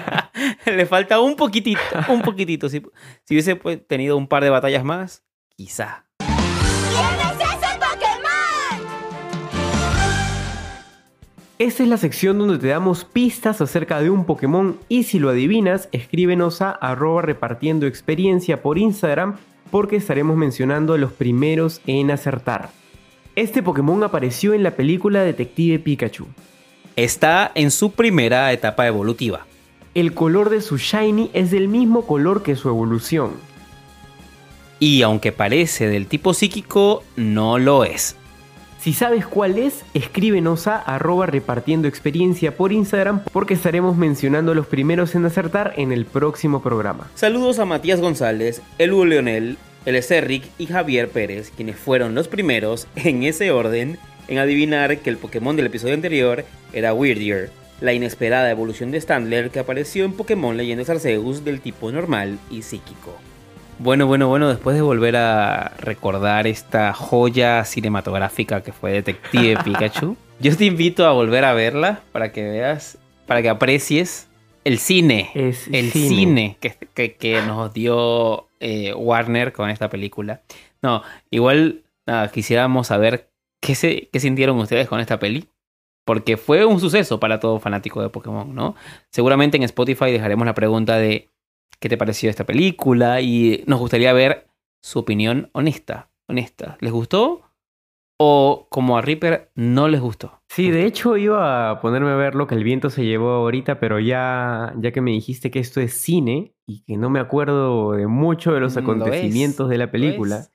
[0.66, 2.68] Le falta un poquitito, un poquitito.
[2.68, 2.82] Si,
[3.24, 5.24] si hubiese pues, tenido un par de batallas más,
[5.56, 6.04] quizá.
[6.18, 8.86] ¿Quién es ese Pokémon?
[11.58, 15.30] Esta es la sección donde te damos pistas acerca de un Pokémon y si lo
[15.30, 19.36] adivinas, escríbenos a arroba repartiendo experiencia por Instagram
[19.70, 22.81] porque estaremos mencionando a los primeros en acertar.
[23.34, 26.26] Este Pokémon apareció en la película Detective Pikachu.
[26.96, 29.46] Está en su primera etapa evolutiva.
[29.94, 33.32] El color de su Shiny es del mismo color que su evolución.
[34.80, 38.16] Y aunque parece del tipo psíquico, no lo es.
[38.80, 44.66] Si sabes cuál es, escríbenos a arroba repartiendo experiencia por Instagram porque estaremos mencionando los
[44.66, 47.10] primeros en acertar en el próximo programa.
[47.14, 52.86] Saludos a Matías González, Eluo Leonel, el Rick y Javier Pérez, quienes fueron los primeros,
[52.96, 58.50] en ese orden, en adivinar que el Pokémon del episodio anterior era Weirdier, la inesperada
[58.50, 63.16] evolución de Standler que apareció en Pokémon Leyendas Arceus del tipo normal y psíquico.
[63.78, 70.16] Bueno, bueno, bueno, después de volver a recordar esta joya cinematográfica que fue Detective Pikachu,
[70.38, 74.28] yo te invito a volver a verla para que veas, para que aprecies
[74.64, 75.30] el cine.
[75.34, 80.42] Es el cine, que, nos dio eh, Warner con esta película.
[80.80, 81.82] No, igual
[82.32, 85.48] quisiéramos saber qué, se, qué sintieron ustedes con esta peli.
[86.04, 88.74] Porque fue un suceso para todo fanático de Pokémon, ¿no?
[89.10, 91.30] Seguramente en Spotify dejaremos la pregunta de
[91.78, 94.48] qué te pareció esta película y nos gustaría ver
[94.82, 96.76] su opinión honesta, honesta.
[96.80, 97.51] ¿Les gustó?
[98.24, 100.40] ¿O como a Reaper no les gustó?
[100.48, 103.80] Sí, de hecho iba a ponerme a ver lo que el viento se llevó ahorita,
[103.80, 107.94] pero ya, ya que me dijiste que esto es cine y que no me acuerdo
[107.94, 110.46] de mucho de los mm, acontecimientos de la película,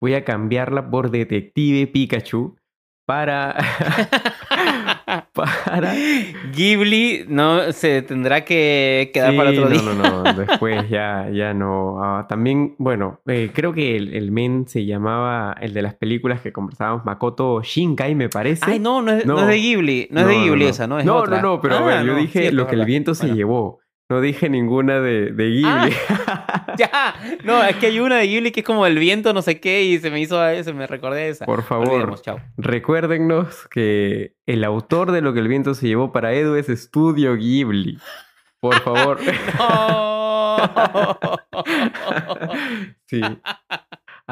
[0.00, 2.56] voy a cambiarla por Detective Pikachu
[3.06, 3.56] para
[5.32, 5.94] para.
[6.54, 9.82] Ghibli no se tendrá que quedar para otro día.
[9.82, 10.32] No, no, no.
[10.46, 12.02] Después ya, ya no.
[12.02, 16.52] Ah, también, bueno, eh, creo que el, men se llamaba el de las películas que
[16.52, 18.64] conversábamos, Makoto Shinkai, me parece.
[18.66, 20.08] Ay, no, no es, de Ghibli.
[20.10, 20.98] No, es de Ghibli esa, ¿no?
[20.98, 23.81] Es no, no, no, pero ah, yo dije lo que el viento se llevó.
[24.12, 25.96] No dije ninguna de, de Ghibli.
[26.26, 29.40] Ah, ya, no, es que hay una de Ghibli que es como el viento, no
[29.40, 31.46] sé qué, y se me hizo, se me recordé esa.
[31.46, 32.20] Por favor,
[32.58, 37.36] recuérdennos que el autor de lo que el viento se llevó para Edu es Estudio
[37.36, 37.96] Ghibli.
[38.60, 39.18] Por favor.
[43.06, 43.22] sí.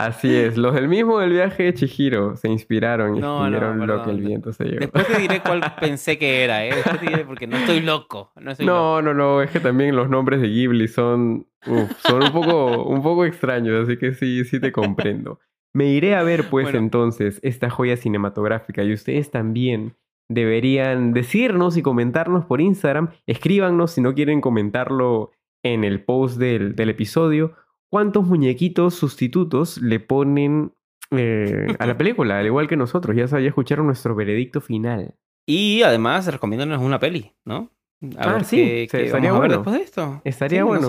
[0.07, 4.03] Así es, los del mismo del viaje de Chihiro se inspiraron y no, escribieron lo
[4.03, 4.81] que el viento se llevó.
[4.81, 6.75] Después te diré cuál pensé que era, ¿eh?
[6.75, 8.33] Después te diré porque no estoy loco.
[8.61, 13.03] No, no, no, es que también los nombres de Ghibli son, son un, poco, un
[13.03, 15.39] poco extraños, así que sí, sí te comprendo.
[15.73, 19.95] Me iré a ver pues entonces esta joya cinematográfica y ustedes también
[20.29, 23.11] deberían decirnos y comentarnos por Instagram.
[23.27, 25.33] Escríbanos si no quieren comentarlo
[25.63, 27.55] en el post del, del episodio
[27.91, 30.73] cuántos muñequitos sustitutos le ponen
[31.11, 33.15] eh, a la película, al igual que nosotros.
[33.17, 35.15] Ya, ya escucharon nuestro veredicto final.
[35.47, 37.71] Y además, recomiéndanos una peli, ¿no?
[38.17, 39.57] A ah, sí, estaría bueno.
[39.57, 40.23] después de esto.
[40.25, 40.89] Estaría bueno.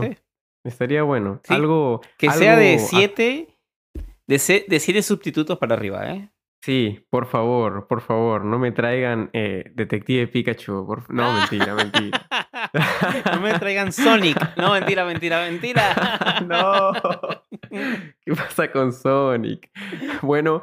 [0.63, 1.41] Estaría bueno.
[1.49, 2.01] Algo.
[2.17, 3.47] Que sea de siete.
[4.27, 6.29] De, de siete sustitutos para arriba, ¿eh?
[6.64, 10.88] Sí, por favor, por favor, no me traigan eh, Detective Pikachu.
[11.09, 12.28] No, mentira, mentira.
[13.34, 14.38] no me traigan Sonic.
[14.57, 16.39] No, mentira, mentira, mentira.
[16.47, 16.91] no.
[18.24, 19.72] ¿Qué pasa con Sonic?
[20.22, 20.62] Bueno,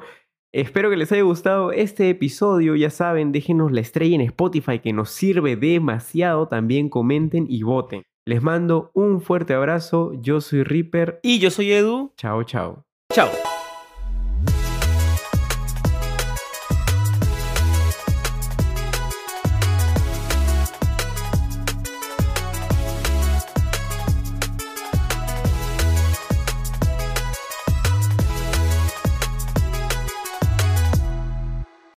[0.53, 2.77] espero que les haya gustado este episodio.
[2.77, 6.47] Ya saben, déjenos la estrella en Spotify que nos sirve demasiado.
[6.47, 8.05] También comenten y voten.
[8.25, 10.13] Les mando un fuerte abrazo.
[10.21, 11.19] Yo soy Reaper.
[11.25, 12.13] Y yo soy Edu.
[12.17, 12.85] Chao, chao.
[13.13, 13.29] Chao.